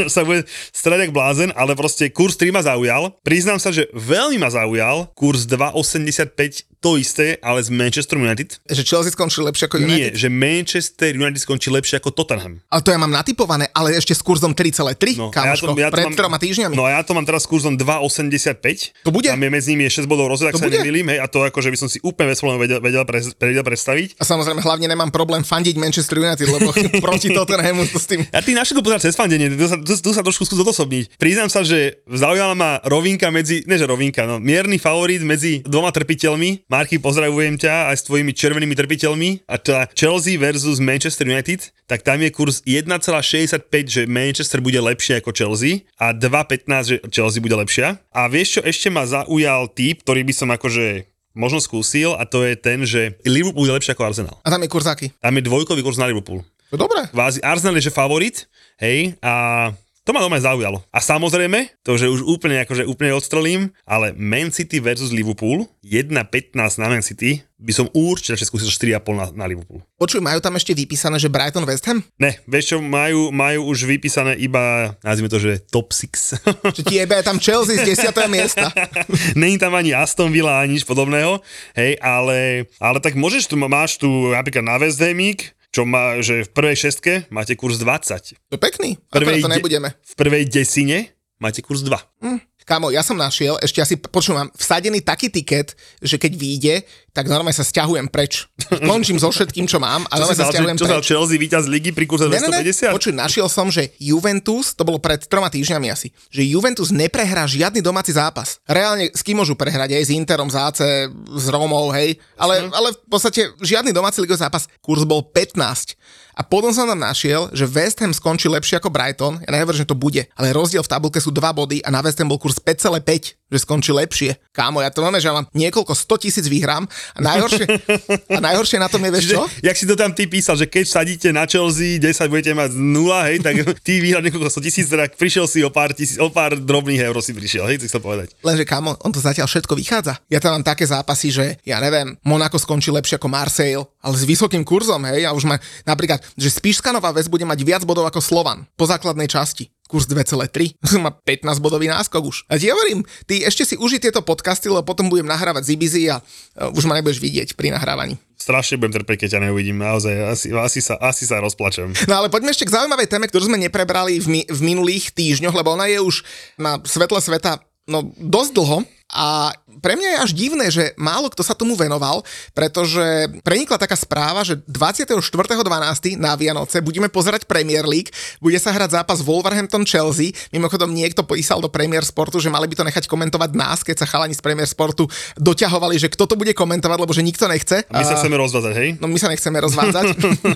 [0.15, 3.11] sa bude streliť blázen, ale proste kurz 3 ma zaujal.
[3.27, 8.55] Priznám sa, že veľmi ma zaujal kurz 2,85 to isté, ale z Manchester United.
[8.63, 9.99] Že Chelsea skončil lepšie ako United?
[9.99, 12.63] Nie, že Manchester United skončil lepšie ako Tottenham.
[12.71, 15.89] Ale to ja mám natypované, ale ešte s kurzom 3,3, no, kamoško, ja to, ja
[15.91, 16.79] pred troma týždňami.
[16.79, 19.03] No a ja to mám teraz s kurzom 2,85.
[19.03, 19.27] To bude?
[19.27, 21.77] Tam je medzi nimi 6 bodov rozdiel, ak sa nemýlim, hej, a to akože by
[21.77, 24.15] som si úplne bez vedel, vedel, pre, vedel predstaviť.
[24.15, 26.71] A samozrejme hlavne nemám problém fandiť Manchester United, lebo
[27.05, 28.23] proti Tottenhamu to s tým.
[28.31, 31.19] A ty našiel pozerať cez fandenie, tu sa, tu, tu sa trošku skús odosobniť.
[31.19, 36.68] Priznám sa, že zaujala ma rovinka medzi, neže rovinka, no, mierny favorit medzi dvoma trpiteľmi.
[36.69, 42.05] Marky, pozdravujem ťa aj s tvojimi červenými trpiteľmi a teda Chelsea versus Manchester United, tak
[42.05, 47.57] tam je kurz 1,65, že Manchester bude lepšie ako Chelsea a 2,15, že Chelsea bude
[47.57, 47.97] lepšia.
[48.13, 52.45] A vieš čo, ešte ma zaujal typ, ktorý by som akože možno skúsil a to
[52.45, 54.37] je ten, že Liverpool bude lepšie ako Arsenal.
[54.45, 55.09] A tam je kurz aký?
[55.17, 56.45] Tam je dvojkový kurz na Liverpool.
[56.69, 57.09] Dobre.
[57.09, 58.45] Kvázi Arsenal je že favorit,
[58.77, 59.73] hej, a
[60.03, 60.81] to ma doma zaujalo.
[60.89, 66.55] A samozrejme, to, že už úplne, akože úplne odstrelím, ale Man City versus Liverpool, 1-15
[66.81, 69.83] na Man City, by som určite skúsil 4,5 na, na Liverpool.
[69.99, 71.99] Počuj, majú tam ešte vypísané, že Brighton West Ham?
[72.15, 76.71] Ne, vieš čo, majú, majú už vypísané iba, nazvime to, že top 6.
[76.71, 78.15] Čo ti jebe tam Chelsea z 10.
[78.31, 78.71] miesta.
[79.39, 81.43] Není tam ani Aston Villa, ani nič podobného,
[81.75, 86.45] hej, ale, ale tak môžeš tu, máš tu napríklad na West Hamík, čo má, že
[86.45, 88.37] v prvej šestke máte kurz 20.
[88.49, 89.89] To pekný, prvej to nebudeme.
[89.93, 91.93] v prvej desine máte kurz 2.
[92.25, 92.39] Mm.
[92.69, 95.73] Kámo, ja som našiel, ešte asi, počúvam, vsadený taký tiket,
[96.05, 96.75] že keď vyjde,
[97.17, 98.45] tak normálne sa stiahujem preč.
[98.89, 101.01] Končím so všetkým, čo mám a normálne sa stiahujem čo preč.
[101.01, 102.93] Čo Chelsea víťaz ligy pri kurze 250?
[102.93, 107.81] Počuj, našiel som, že Juventus, to bolo pred troma týždňami asi, že Juventus neprehrá žiadny
[107.81, 108.61] domáci zápas.
[108.69, 112.93] Reálne s kým môžu prehrať, aj s Interom, z AC, s Romou, hej, ale, ale
[112.93, 115.97] v podstate žiadny domáci ligový zápas, kurz bol 15.
[116.39, 119.43] A potom som tam našiel, že West Ham skončí lepšie ako Brighton.
[119.43, 122.15] Ja nehovorím, že to bude, ale rozdiel v tabulke sú 2 body a na West
[122.23, 124.37] Ham bol kurz 5,5, že skončí lepšie.
[124.53, 126.85] Kámo, ja to máme, že ja mám niekoľko 100 tisíc výhram
[127.17, 127.65] a najhoršie,
[128.37, 129.43] a najhoršie na tom je, vieš čo?
[129.65, 133.27] jak si to tam ty písal, že keď sadíte na Chelsea 10 budete mať 0,
[133.29, 133.55] hej, tak
[133.87, 137.17] ty vyhral niekoľko 100 tisíc, tak prišiel si o pár, tisíc, o pár drobných eur
[137.25, 138.37] si prišiel, hej, chceš to povedať.
[138.45, 140.21] Lenže kámo, on to zatiaľ všetko vychádza.
[140.29, 144.23] Ja tam mám také zápasy, že ja neviem, Monako skončí lepšie ako Marseille, ale s
[144.23, 148.21] vysokým kurzom, hej, a už má napríklad, že Spišskanová väz bude mať viac bodov ako
[148.21, 149.71] Slovan po základnej časti.
[149.89, 150.77] Kurz 2,3.
[151.03, 152.37] Má 15 bodový náskok už.
[152.45, 156.03] A ti hovorím, ty ešte si uži tieto podcasty, lebo potom budem nahrávať z Ibizy
[156.13, 158.21] a uh, už ma nebudeš vidieť pri nahrávaní.
[158.37, 159.81] Strašne budem trpeť, keď ťa neuvidím.
[159.81, 161.91] Naozaj, asi, asi, sa, asi sa rozplačem.
[162.05, 165.51] No ale poďme ešte k zaujímavej téme, ktorú sme neprebrali v, mi, v minulých týždňoch,
[165.51, 166.23] lebo ona je už
[166.55, 167.59] na svetle sveta
[167.89, 168.77] no, dosť dlho
[169.09, 173.95] a pre mňa je až divné, že málo kto sa tomu venoval, pretože prenikla taká
[173.95, 176.19] správa, že 24.12.
[176.19, 178.11] na Vianoce budeme pozerať Premier League,
[178.43, 180.35] bude sa hrať zápas Wolverhampton-Chelsea.
[180.51, 184.09] Mimochodom niekto písal do Premier Sportu, že mali by to nechať komentovať nás, keď sa
[184.09, 185.07] chalani z Premier Sportu
[185.39, 187.85] doťahovali, že kto to bude komentovať, lebo že nikto nechce.
[187.89, 188.89] A my sa chceme rozvádzať, hej?
[188.97, 190.05] No my sa nechceme rozvádzať.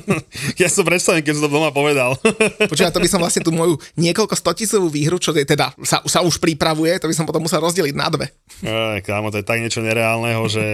[0.61, 2.17] ja som predstavím, keď som to doma povedal.
[2.71, 6.19] Počúva, to by som vlastne tú moju niekoľko stotisovú výhru, čo je teda sa, sa
[6.23, 8.31] už pripravuje, to by som potom musel rozdeliť na dve.
[8.63, 10.65] Aj, kámo, to je tak niečo nereálneho, že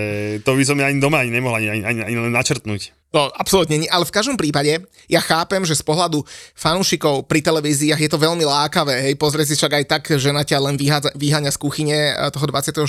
[0.45, 2.93] to by som ja ani doma ani nemohol ani, ani, ani, ani len načrtnúť.
[3.09, 6.21] No, absolútne nie, ale v každom prípade ja chápem, že z pohľadu
[6.53, 10.45] fanúšikov pri televíziách je to veľmi lákavé, hej, pozrie si však aj tak, že na
[10.45, 10.77] ťa len
[11.17, 12.85] vyháňa z kuchyne eh, toho 24.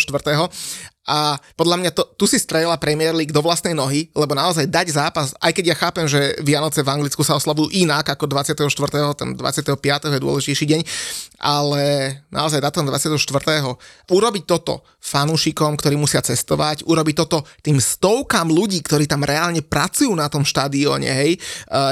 [1.10, 4.86] A podľa mňa to, tu si strelila Premier League do vlastnej nohy, lebo naozaj dať
[4.94, 8.62] zápas, aj keď ja chápem, že Vianoce v Anglicku sa oslavujú inak ako 24.
[9.18, 9.74] ten 25.
[10.06, 10.80] je dôležitejší deň,
[11.42, 11.82] ale
[12.30, 13.16] naozaj datom 24.
[14.06, 20.09] urobiť toto fanúšikom, ktorí musia cestovať, urobiť toto tým stovkám ľudí, ktorí tam reálne pracujú
[20.14, 21.38] na tom štadióne, hej, e,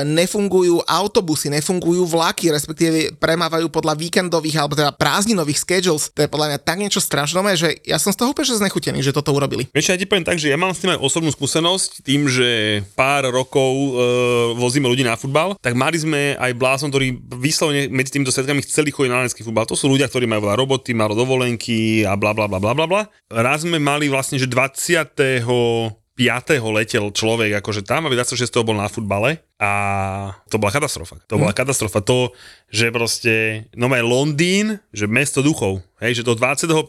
[0.06, 6.54] nefungujú autobusy, nefungujú vlaky, respektíve premávajú podľa víkendových alebo teda prázdninových schedules, to je podľa
[6.54, 9.70] mňa tak niečo strašné, že ja som z toho úplne znechutený že toto urobili.
[9.70, 12.82] Vieš, ja ti poviem tak, že ja mám s tým aj osobnú skúsenosť, tým, že
[12.98, 13.90] pár rokov e,
[14.58, 18.90] vozíme ľudí na futbal, tak mali sme aj blázon, ktorí vyslovene medzi týmito svetkami chceli
[18.90, 19.64] chodiť na futbal.
[19.70, 23.02] To sú ľudia, ktorí majú veľa roboty, málo dovolenky a bla bla bla bla bla.
[23.30, 25.14] Raz sme mali vlastne, že 20.
[26.18, 26.58] 5.
[26.74, 28.50] letel človek akože tam a 26.
[28.66, 29.70] bol na futbale a
[30.46, 31.18] to bola katastrofa.
[31.26, 31.59] To bola hm.
[31.59, 31.98] katastrofa.
[32.06, 32.30] To,
[32.70, 36.86] že proste, no aj Londýn, že mesto duchov, Hej, že do 25.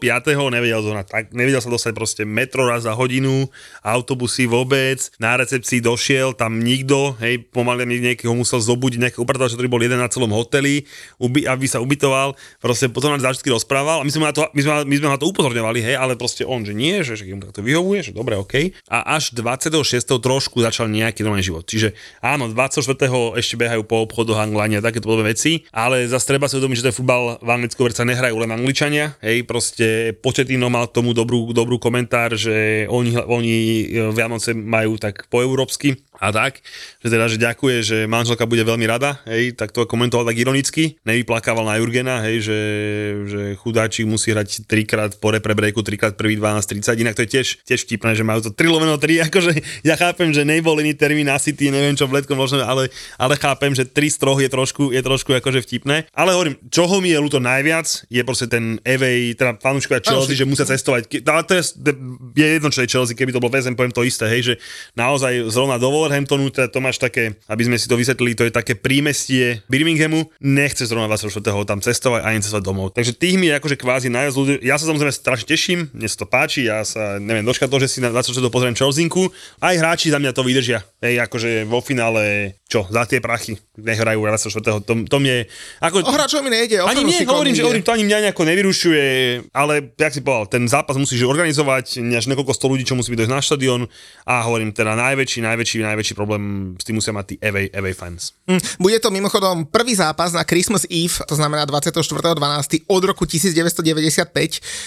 [0.54, 3.50] nevedel, zohnať, tak, nevedel sa dostať proste metro raz za hodinu,
[3.82, 9.66] autobusy vôbec, na recepcii došiel, tam nikto, hej, pomaly niekého musel zobudiť, nejaký upratovač, ktorý
[9.66, 10.86] bol jeden na celom hoteli,
[11.18, 14.62] uby, aby sa ubytoval, proste potom nám zážitky rozprával a my sme, na to, my,
[14.62, 17.42] sme, my sme na to upozorňovali, hej, ale proste on, že nie, že, že im
[17.42, 18.78] to vyhovuje, že dobre, OK.
[18.86, 19.74] A až 26.
[20.06, 21.66] trošku začal nejaký normálny život.
[21.66, 23.40] Čiže áno, 24.
[23.40, 27.40] ešte behajú po obchodoch Anglania, takéto veci, ale zase treba si uvedomiť, že ten futbal
[27.40, 32.36] v Anglicku sa nehrajú len Angličania, hej, proste Početino mal k tomu dobrú, dobrú komentár,
[32.36, 33.56] že oni, oni
[33.88, 36.60] e, Vianoce majú tak po európsky a tak,
[37.00, 41.00] že teda, že ďakuje, že manželka bude veľmi rada, hej, tak to komentoval tak ironicky,
[41.08, 42.60] nevyplakával na Jurgena, hej, že,
[43.24, 47.48] že chudáčik musí hrať trikrát po repre breaku, trikrát prvý 12.30, inak to je tiež,
[47.64, 49.50] tiež vtipné, že majú to 3 loveno 3, akože
[49.88, 53.40] ja chápem, že nebol iný termín na City, neviem čo v letkom možno, ale, ale
[53.40, 57.16] chápem, že 3 z troch je trošku, je trošku akože vtipné, ale hovorím, čoho mi
[57.16, 61.56] je ľúto najviac, je proste ten Evej, teda fanúškovia Chelsea, že musia cestovať, ale to
[61.56, 61.64] je,
[62.36, 64.54] je jedno, čo je Chelsea, keby to bol väzem, poviem to isté, hej, že
[64.92, 68.50] naozaj zrovna dovol Wolverhamptonu, teda to máš také, aby sme si to vysvetlili, to je
[68.50, 71.30] také prímestie Birminghamu, nechce zrovna 24.
[71.62, 72.90] tam cestovať ani cestovať domov.
[72.98, 74.54] Takže tých mi je akože kvázi najviac ľudí.
[74.66, 77.86] Ja sa samozrejme strašne teším, mne sa to páči, ja sa neviem doškať to, že
[77.86, 78.42] si na 24.
[78.50, 79.30] pozriem Chelsinku.
[79.62, 80.82] Aj hráči za mňa to vydržia.
[80.98, 84.86] Hej, akože vo finále, čo, za tie prachy nehrajú 24.
[84.86, 85.42] To, to mne,
[85.82, 86.06] ako...
[86.06, 89.04] O hráčov mi nejde, ani nie, hovorím, že hovorím, to ani mňa nejako nevyrušuje,
[89.50, 93.26] ale jak si povedal, ten zápas musíš organizovať, až niekoľko sto ľudí, čo musí byť
[93.26, 93.90] na štadión
[94.22, 98.38] a hovorím teda najväčší, najväčší, najväčší problém s tým musia mať tí away, away fans.
[98.46, 102.86] Mm, bude to mimochodom prvý zápas na Christmas Eve, to znamená 24.12.
[102.86, 104.30] od roku 1995.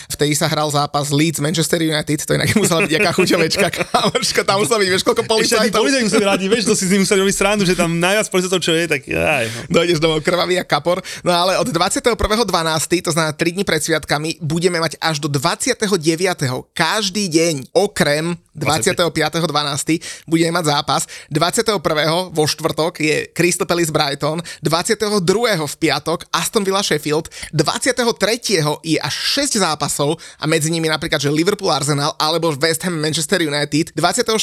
[0.07, 4.63] Vtedy sa hral zápas Leeds Manchester United, to inak musela byť nejaká chuťovečka, kámoška, tam
[4.63, 5.67] musela byť, vieš, koľko policajtov.
[5.67, 8.27] Ešte policajti museli radi, vieš, to si s nimi museli robiť srandu, že tam najviac
[8.29, 9.45] policajtov, čo je, tak aj.
[9.69, 9.81] No.
[9.81, 11.01] Dojdeš domov krvavý a kapor.
[11.21, 12.15] No ale od 21.12.,
[13.03, 15.77] to znamená 3 dní pred sviatkami, budeme mať až do 29.
[16.73, 20.29] každý deň, okrem 25.12.
[20.29, 21.01] budeme mať zápas.
[21.33, 21.81] 21.
[22.29, 25.09] vo štvrtok je Crystal Palace Brighton, 22.
[25.65, 28.85] v piatok Aston Villa Sheffield, 23.
[28.85, 33.41] je až 6 zápasov a medzi nimi napríklad, že Liverpool Arsenal alebo West Ham Manchester
[33.41, 34.37] United, 24.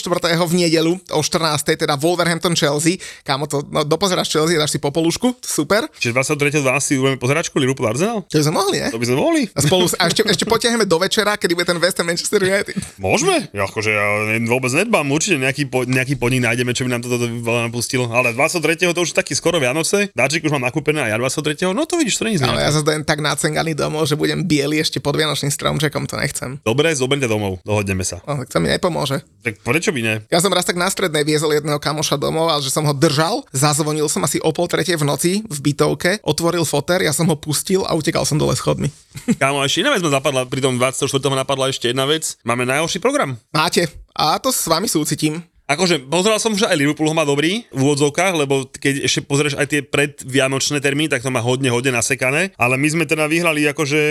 [0.51, 1.79] v nedelu o 14.
[1.79, 5.87] teda Wolverhampton Chelsea, kámo to, no dopozeráš Chelsea, dáš si popolušku, super.
[5.99, 6.63] Čiže 23.
[6.63, 7.01] 12.
[7.01, 8.25] budeme pozeračku Liverpool Arsenal?
[8.27, 8.89] To by sme mohli, ne?
[8.93, 9.43] To by sme mohli.
[9.53, 12.77] A, spolu, a ešte, ešte potiahneme do večera, kedy bude ten West Ham Manchester United.
[12.97, 14.07] Môžeme, ja akože ja
[14.47, 17.27] vôbec nedbám, určite nejaký, po, nejaký podnik nájdeme, čo by nám toto
[17.71, 18.09] napustilo.
[18.11, 18.95] Ale 23.
[18.95, 21.75] to už taký skoro Vianoce, dáčik už mám nakúpené a ja 23.
[21.75, 25.03] No to vidíš, to není Ale ja sa tak nacenganý domov, že budem biely ešte
[25.03, 26.63] pod Vianočným stromčekom, to nechcem.
[26.63, 28.23] Dobre, zoberte domov, dohodneme sa.
[28.25, 29.23] No, tak to mi nepomôže.
[29.43, 30.15] Tak prečo by ne?
[30.31, 33.10] Ja som raz tak na strednej viezol jedného kamoša domov a že som ho drž
[33.11, 37.27] vydržal, zazvonil som asi o pol tretej v noci v bytovke, otvoril foter, ja som
[37.27, 38.87] ho pustil a utekal som dole schodmi.
[39.43, 41.11] Kámo, ešte jedna vec ma zapadla, pri tom 24.
[41.27, 42.39] ma napadla ešte jedna vec.
[42.47, 43.35] Máme najhorší program.
[43.51, 43.91] Máte.
[44.15, 45.43] A to s vami súcitím.
[45.71, 49.55] Akože pozeral som, že aj Liverpool ho má dobrý v úvodzovkách, lebo keď ešte pozrieš
[49.55, 52.51] aj tie predvianočné termíny, tak to má hodne, hodne nasekané.
[52.59, 54.03] Ale my sme teda vyhrali akože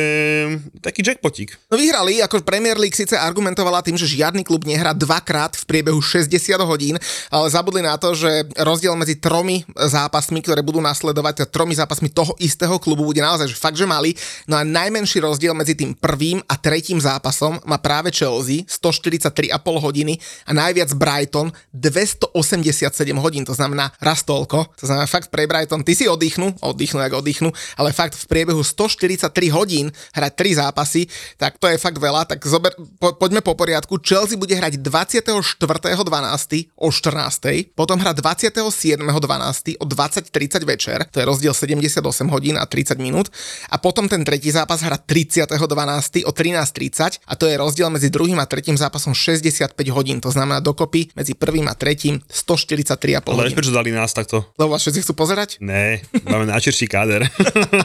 [0.79, 1.59] taký jackpotík.
[1.67, 5.99] No vyhrali, ako Premier League síce argumentovala tým, že žiadny klub nehrá dvakrát v priebehu
[5.99, 6.31] 60
[6.63, 6.95] hodín,
[7.27, 12.07] ale zabudli na to, že rozdiel medzi tromi zápasmi, ktoré budú nasledovať, teda tromi zápasmi
[12.07, 14.15] toho istého klubu bude naozaj že fakt, že mali.
[14.47, 20.15] No a najmenší rozdiel medzi tým prvým a tretím zápasom má práve Chelsea 143,5 hodiny
[20.47, 24.73] a najviac Brighton 287 hodín, to znamená raz toľko.
[24.77, 28.61] To znamená fakt pre Brighton, ty si oddychnú, oddychnú, jak oddychnú, ale fakt v priebehu
[28.63, 33.55] 143 hodín hrať 3 zápasy, tak to je fakt veľa, tak zober, po, poďme po
[33.55, 33.97] poriadku.
[34.01, 35.63] Chelsea bude hrať 24.12.
[36.75, 37.75] o 14.
[37.75, 39.79] Potom hrá 27.12.
[39.79, 43.31] o 20.30 večer, to je rozdiel 78 hodín a 30 minút.
[43.69, 46.25] A potom ten tretí zápas hrá 30.12.
[46.25, 50.59] o 13.30 a to je rozdiel medzi druhým a tretím zápasom 65 hodín, to znamená
[50.59, 53.55] dokopy medzi prvým a tretím 143,5 Ale hodín.
[53.55, 54.43] prečo dali nás takto?
[54.59, 55.63] Lebo vás všetci chcú pozerať?
[55.63, 57.23] Ne, máme najčerší káder.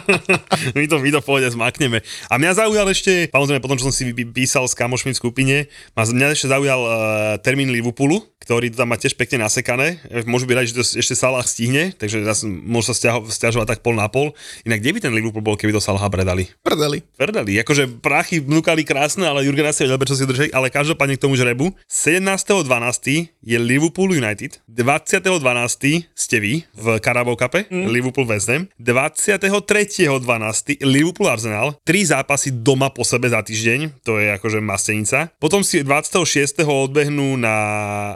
[0.76, 2.02] my to, my to pohode zmakneme.
[2.26, 5.56] A mňa zaujal ešte, samozrejme potom, čo som si písal s kamošmi v skupine,
[5.94, 6.92] mňa ešte zaujal uh,
[7.38, 10.02] termín Liverpoolu, ktorý to tam má tiež pekne nasekané.
[10.28, 13.80] Môžu byť radi, že to ešte Salah stihne, takže zase môžu sa stiažo, stiažovať tak
[13.80, 14.36] pol na pol.
[14.68, 16.52] Inak kde by ten Liverpool bol, keby to Salaha predali?
[16.60, 17.00] Prdeli.
[17.16, 21.24] Prdeli, akože prachy vnúkali krásne, ale Jurgen asi vedel, prečo si držali, ale každopádne k
[21.24, 21.72] tomu žrebu.
[21.88, 23.32] 17.12.
[23.44, 26.08] je Liverpool United, 20.12.
[26.16, 27.84] ste vy v Carabao Cup, mm.
[27.92, 30.80] Liverpool West Ham, 23.12.
[30.80, 35.28] Liverpool Arsenal, 3 zápasy doma po sebe za týždeň, to je akože mastenica.
[35.36, 36.64] Potom si 26.
[36.64, 37.56] odbehnú na,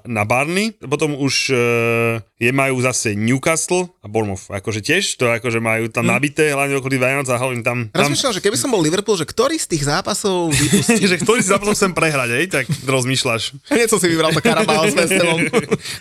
[0.08, 1.56] na Barney, potom už e,
[2.40, 6.12] je majú zase Newcastle a Bournemouth, akože tiež, to akože majú tam mm.
[6.16, 7.92] nabité, hlavne okolo Vianoc a hovorím tam...
[7.92, 11.04] tam Rozmýšľam, že keby som bol Liverpool, že ktorý z tých zápasov vypustí?
[11.04, 13.52] že ktorý si zápasom chcem prehrať, hej, tak rozmýšľaš.
[13.88, 15.40] Som si vybral to Karabao s Vestelom.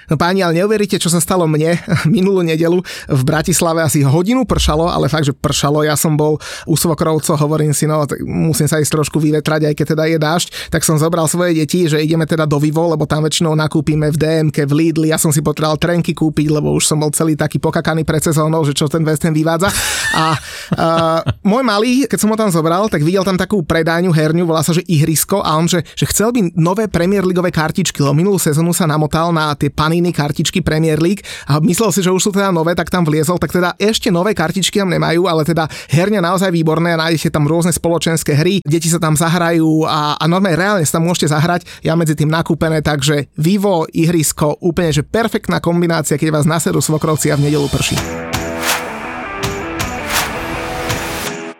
[0.07, 1.76] No páni, ale neuveríte, čo sa stalo mne
[2.15, 2.80] minulú nedelu
[3.11, 5.84] v Bratislave asi hodinu pršalo, ale fakt, že pršalo.
[5.84, 9.74] Ja som bol u svokrovcov, hovorím si, no tak musím sa ísť trošku vyvetrať, aj
[9.76, 13.03] keď teda je dážď, tak som zobral svoje deti, že ideme teda do Vivo, lebo
[13.03, 15.11] tam väčšinou nakúpime v DMK, v Lidli.
[15.11, 18.63] Ja som si potreboval trenky kúpiť, lebo už som bol celý taký pokakaný pred sezónou,
[18.63, 19.68] že čo ten West Ham vyvádza.
[20.15, 24.47] A uh, môj malý, keď som ho tam zobral, tak videl tam takú predajňu herňu,
[24.47, 28.15] volá sa, že ihrisko a on, že, že chcel by nové Premier Leagueové kartičky, lebo
[28.15, 32.28] minulú sezónu sa namotal na tie paniny kartičky Premier League a myslel si, že už
[32.28, 35.72] sú teda nové, tak tam vliezol, tak teda ešte nové kartičky tam nemajú, ale teda
[35.88, 40.60] herňa naozaj výborné, nájdete tam rôzne spoločenské hry, deti sa tam zahrajú a, a normálne
[40.60, 45.64] reálne sa tam môžete zahrať, ja medzi tým nakúpené, takže Vivo, ihrisko, úplne že perfektná
[45.64, 47.95] kombinácia, keď vás nasedú svokrovci a v nedelu prší.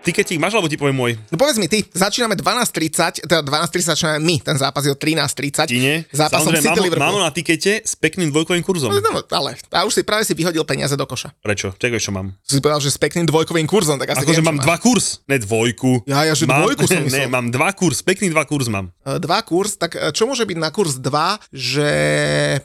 [0.08, 1.12] Tiketík máš, alebo ti poviem môj?
[1.28, 5.68] No povedz mi ty, začíname 12.30, teda 12.30 začíname my, ten zápas je o 13.30.
[5.68, 6.08] Ty nie?
[6.10, 7.12] Zápasom City mám, Liverpool.
[7.12, 8.88] mám na tikete s pekným dvojkovým kurzom.
[8.88, 11.36] No, no, ale a už si práve si vyhodil peniaze do koša.
[11.44, 11.76] Prečo?
[11.76, 12.32] Čakaj, čo mám?
[12.40, 14.66] Si povedal, že s pekným dvojkovým kurzom, tak asi Akože mám máš.
[14.66, 16.08] dva kurz, ne dvojku.
[16.08, 18.96] Ja, ja, že mám, dvojku som Ne, mám dva kurz, pekný dva kurz mám.
[19.04, 21.12] E, Dva kurz, tak e, čo môže byť na kurz 2,
[21.52, 21.90] že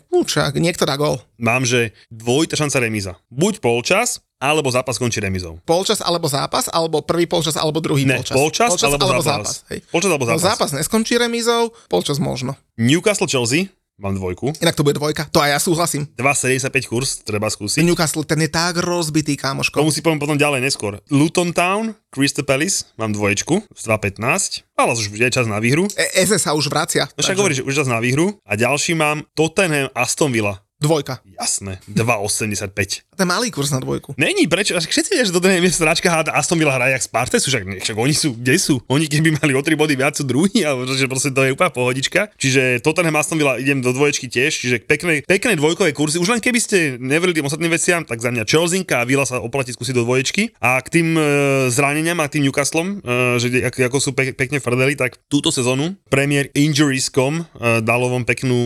[0.09, 1.19] Učak, niekto dá gol.
[1.43, 3.13] Mám, že dvojitá šanca remíza.
[3.27, 5.63] Buď polčas, alebo zápas končí remizou.
[5.63, 8.35] Polčas alebo zápas, alebo prvý polčas alebo druhý Ne, polčas.
[8.35, 9.63] polčas alebo zápas.
[9.71, 9.87] hej.
[9.87, 10.43] Polčas alebo No, zápas.
[10.43, 12.59] zápas neskončí remízou, polčas možno.
[12.75, 14.51] Newcastle Chelsea, mám dvojku.
[14.59, 16.11] Inak to bude dvojka, to aj ja súhlasím.
[16.19, 17.87] 2,75 kurz, treba skúsiť.
[17.87, 19.79] Newcastle, ten je tak rozbitý, kámoško.
[19.79, 20.99] Tomu si poviem potom ďalej neskôr.
[21.07, 24.67] Luton Town, Crystal Palace, mám dvoječku z 2,15.
[24.75, 25.87] Ale už je čas na výhru.
[25.95, 27.07] E- Eze sa už vracia.
[27.15, 28.35] No však hovoríš, že už čas na výhru.
[28.43, 30.59] A ďalší mám Tottenham Aston Villa.
[30.83, 31.23] Dvojka.
[31.39, 33.07] Jasné, 2,85.
[33.13, 34.17] To je malý kurz na dvojku.
[34.17, 34.73] Není, prečo?
[34.73, 37.85] Až Všetci vieš, že Tottenham je sračka a Aston Villa hraje jak Sparta, sú však,
[37.85, 38.81] však oni sú, kde sú?
[38.89, 41.69] Oni keby mali o 3 body viac sú druhý, ale že proste to je úplná
[41.69, 42.33] pohodička.
[42.35, 46.17] Čiže Tottenham Aston Villa idem do dvoječky tiež, čiže pekné, pekné dvojkové kurzy.
[46.17, 49.45] Už len keby ste neverili tým ostatným veciam, tak za mňa Chelsea a Villa sa
[49.45, 50.57] oplatí skúsiť do dvoječky.
[50.57, 51.21] A k tým e,
[51.69, 56.01] zraneniam a k tým Newcastlom, e, že ako, sú pe- pekne frdeli, tak túto sezónu
[56.09, 57.45] Premier Injuries.com e,
[57.85, 58.57] dalo vám peknú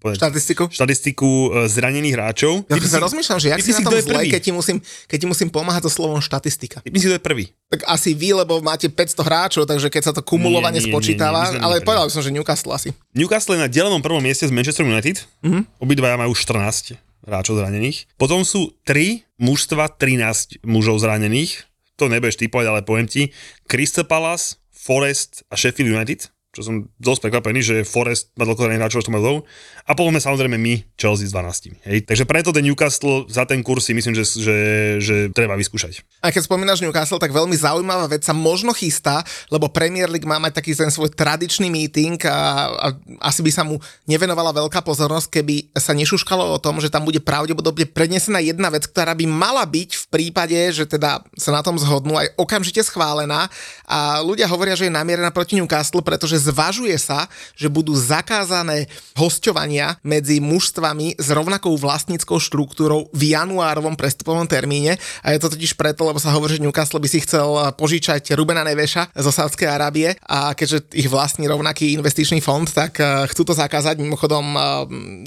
[0.00, 0.64] povedať, Štatistiku.
[0.68, 2.52] štatistiku e, zranených hráčov.
[2.68, 4.28] Ja sa si- rozmýšľam, že jak ty si kto je zle, prvý.
[4.30, 4.78] keď ti, musím,
[5.10, 6.80] keď ti musím pomáhať so slovom štatistika.
[6.86, 7.44] Myslím, že to je prvý.
[7.72, 10.92] Tak asi vy, lebo máte 500 hráčov, takže keď sa to kumulovane Nie, nie, nie,
[10.94, 12.88] spočítava, nie, my sme ale povedal som, že Newcastle asi.
[13.12, 15.26] Newcastle je na delenom prvom mieste s Manchester United.
[15.42, 15.82] Mm-hmm.
[15.82, 18.06] Obidvaja majú 14 hráčov zranených.
[18.20, 21.64] Potom sú 3 mužstva, 13 mužov zranených.
[21.96, 23.32] To nebudeš typovať, ale poviem ti.
[23.70, 26.28] Crystal Palace, Forest a Sheffield United.
[26.54, 29.42] Čo som dosť prekvapený, že Forest má dlhodaných hráčov s dlho.
[29.84, 31.82] A povedzme samozrejme my, Chelsea s 12.
[31.82, 32.06] Hej.
[32.06, 34.58] Takže preto ten Newcastle za ten kurz si myslím, že, že,
[35.02, 36.06] že treba vyskúšať.
[36.22, 40.38] A keď spomínaš Newcastle, tak veľmi zaujímavá vec sa možno chystá, lebo Premier League má
[40.38, 42.86] mať taký ten svoj tradičný meeting a, a
[43.26, 47.18] asi by sa mu nevenovala veľká pozornosť, keby sa nešuškalo o tom, že tam bude
[47.18, 51.74] pravdepodobne prednesená jedna vec, ktorá by mala byť v prípade, že teda sa na tom
[51.74, 53.50] zhodnú aj okamžite schválená
[53.90, 57.26] a ľudia hovoria, že je namierená proti Newcastle, pretože zvažuje sa,
[57.56, 65.00] že budú zakázané hostovania medzi mužstvami s rovnakou vlastníckou štruktúrou v januárovom prestupovom termíne.
[65.24, 68.60] A je to totiž preto, lebo sa hovorí, že Newcastle by si chcel požičať Rubena
[68.66, 73.54] Neveša zo Sádskej Arábie a keďže ich vlastní rovnaký investičný fond, tak eh, chcú to
[73.54, 74.02] zakázať.
[74.02, 74.60] Mimochodom eh,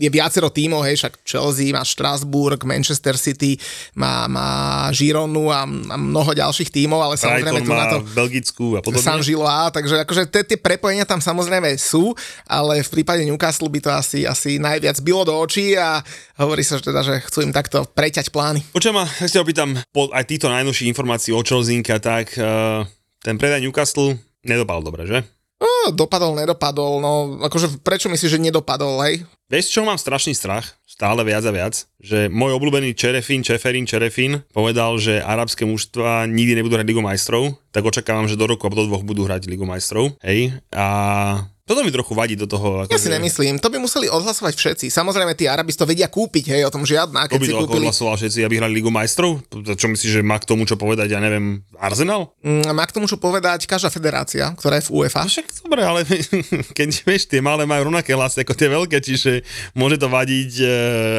[0.03, 3.55] je viacero tímov, hej, však Chelsea má Strasbourg, Manchester City,
[3.95, 4.49] má, má
[4.91, 7.97] Gironu a, a mnoho ďalších tímov, ale samozrejme tu na to...
[8.11, 9.05] Belgickú a podobne.
[9.07, 12.11] San Gilloa, takže akože tie prepojenia tam samozrejme sú,
[12.43, 16.03] ale v prípade Newcastle by to asi, asi najviac bylo do očí a
[16.43, 18.61] hovorí sa že teda, že chcú im takto preťať plány.
[18.75, 22.83] Počujem ma, ja si opýtam, po aj týchto najnovších informácií o Chelsea tak uh,
[23.23, 25.23] ten predaj Newcastle nedopadol dobre, že?
[25.57, 29.25] No, dopadol, nedopadol, no akože prečo myslíš, že nedopadol, hej?
[29.47, 30.75] Vieš, čo mám strašný strach?
[30.83, 31.87] Stále viac a viac.
[32.03, 37.55] Že môj obľúbený Čerefin, Čeferin, Čerefin povedal, že arabské mužstva nikdy nebudú hrať Ligu majstrov,
[37.71, 40.19] tak očakávam, že do roku alebo do dvoch budú hrať Ligu majstrov.
[40.19, 40.51] Hej?
[40.75, 42.87] A toto mi trochu vadí do toho.
[42.87, 43.19] Ako ja si že...
[43.19, 44.85] nemyslím, to by museli odhlasovať všetci.
[44.87, 47.27] Samozrejme, tí Arabi to vedia kúpiť, hej, o tom žiadna.
[47.27, 47.83] Keď to by si kúpili...
[47.83, 49.43] odhlasoval všetci, aby hrali Ligu majstrov?
[49.51, 52.31] Čo myslíš, že má k tomu čo povedať, ja neviem, Arsenal?
[52.39, 55.27] Mm, má k tomu čo povedať každá federácia, ktorá je v UEFA.
[55.27, 56.07] Však dobre, ale
[56.79, 59.36] keď vieš, tie malé majú rovnaké hlasy ako tie veľké, čiže
[59.77, 60.67] môže to vadiť e,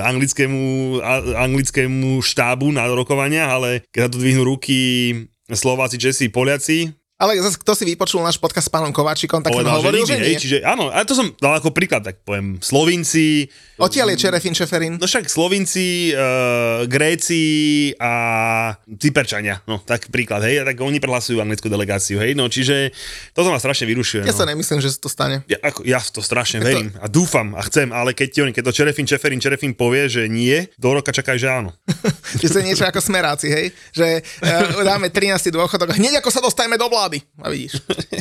[0.03, 0.63] anglickému,
[1.37, 4.79] anglickému štábu na rokovania, ale keď to dvihnú ruky
[5.49, 9.75] Slováci, Česi, Poliaci, ale zase, kto si vypočul náš podcast s pánom Kováčikom, tak Povedal,
[9.75, 10.31] som hovoril, že, nie.
[10.31, 13.51] Hej, čiže áno, a to som dal ako príklad, tak poviem, Slovinci.
[13.75, 14.95] Odtiaľ je Čerefin Šeferin.
[15.03, 18.13] No však Slovinci, uh, Gréci a
[18.87, 22.95] Cyperčania, no tak príklad, hej, tak oni prehlasujú anglickú delegáciu, hej, no čiže
[23.35, 24.23] toto ma strašne vyrušuje.
[24.23, 24.39] Ja no.
[24.39, 25.43] sa nemyslím, že sa to stane.
[25.51, 27.03] Ja, ako, ja to strašne je verím to...
[27.03, 30.95] a dúfam a chcem, ale keď, keď to Čerefin Šeferin Čerefin povie, že nie, do
[30.95, 31.75] roka čakaj, že áno.
[32.39, 35.51] že to je niečo ako smeráci, hej, že uh, dáme 13.
[35.51, 37.25] dôchodok, hneď ako sa dostajeme do vlády vlády.
[37.41, 37.73] A vidíš.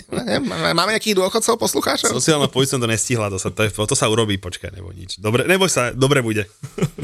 [0.77, 2.15] Máme nejakých dôchodcov, poslucháčov?
[2.15, 5.19] Sociálna poistná to nestihla, to sa, to, to sa urobí, počkaj, nebo nič.
[5.19, 6.47] Dobre, neboj sa, dobre bude.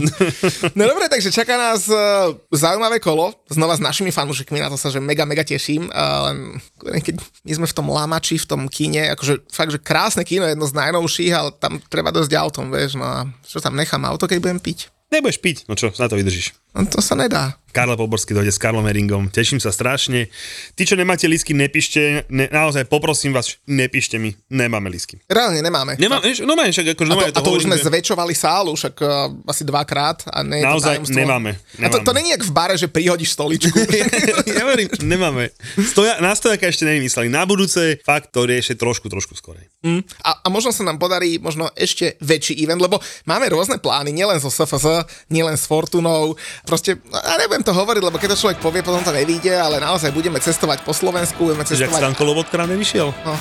[0.78, 4.88] no dobre, takže čaká nás uh, zaujímavé kolo, znova s našimi fanúšikmi, na to sa,
[4.88, 5.92] že mega, mega teším.
[5.92, 6.56] Uh,
[6.88, 10.48] len keď my sme v tom Lamači, v tom kine, akože fakt, že krásne kino,
[10.48, 14.26] jedno z najnovších, ale tam treba dosť autom, vieš, no a čo tam nechám auto,
[14.26, 14.88] keď budem piť?
[15.14, 16.58] Nebudeš piť, no čo, na to vydržíš.
[16.74, 17.54] No to sa nedá.
[17.74, 19.34] Karla Poborský dojde s Karlom Eringom.
[19.34, 20.30] Teším sa strašne.
[20.78, 22.30] Tí, čo nemáte lísky, nepíšte.
[22.30, 24.38] Ne, naozaj poprosím vás, nepíšte mi.
[24.54, 25.18] Nemáme lísky.
[25.26, 25.98] Reálne nemáme.
[25.98, 27.90] Nemá, no máš, však akože a to, a to už sme že...
[27.90, 30.22] zväčšovali sálu, však uh, asi dvakrát.
[30.30, 31.58] A ne naozaj to nemáme.
[31.58, 31.82] nemáme.
[31.82, 33.74] A to, to není jak v bare, že prihodíš stoličku.
[34.62, 35.50] ja verím, nemáme.
[35.82, 37.34] Stoja, na stojaka ešte nevymysleli.
[37.34, 39.66] Na budúce fakt to rieše trošku, trošku skorej.
[39.82, 40.06] Mm.
[40.22, 44.38] A, a možno sa nám podarí možno ešte väčší event, lebo máme rôzne plány, nielen
[44.38, 46.38] zo SFZ, nielen s Fortunou.
[46.70, 50.12] Proste, ja neviem to hovoriť, lebo keď to človek povie, potom to nevíde, ale naozaj
[50.12, 51.88] budeme cestovať po Slovensku, budeme cestovať...
[51.88, 53.10] Jak Stanko Lobotka nám nevyšiel?
[53.24, 53.34] No.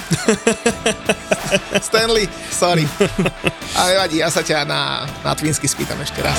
[1.82, 2.86] Stanley, sorry.
[3.78, 6.38] Ale vadí, ja sa ťa na, na Twinsky spýtam ešte raz.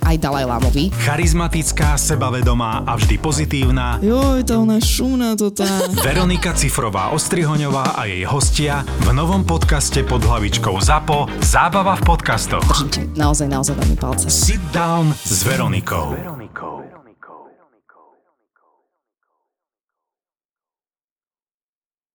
[0.00, 0.88] aj Dalaj Lámovi.
[1.04, 4.00] Charizmatická, sebavedomá a vždy pozitívna.
[4.00, 5.68] Joj, to ona šumná to tá.
[6.06, 12.64] Veronika Cifrová Ostrihoňová a jej hostia v novom podcaste pod hlavičkou ZAPO Zábava v podcastoch.
[12.64, 14.26] Držím ti naozaj, naozaj veľmi palce.
[14.32, 16.16] Sit down s Veronikou.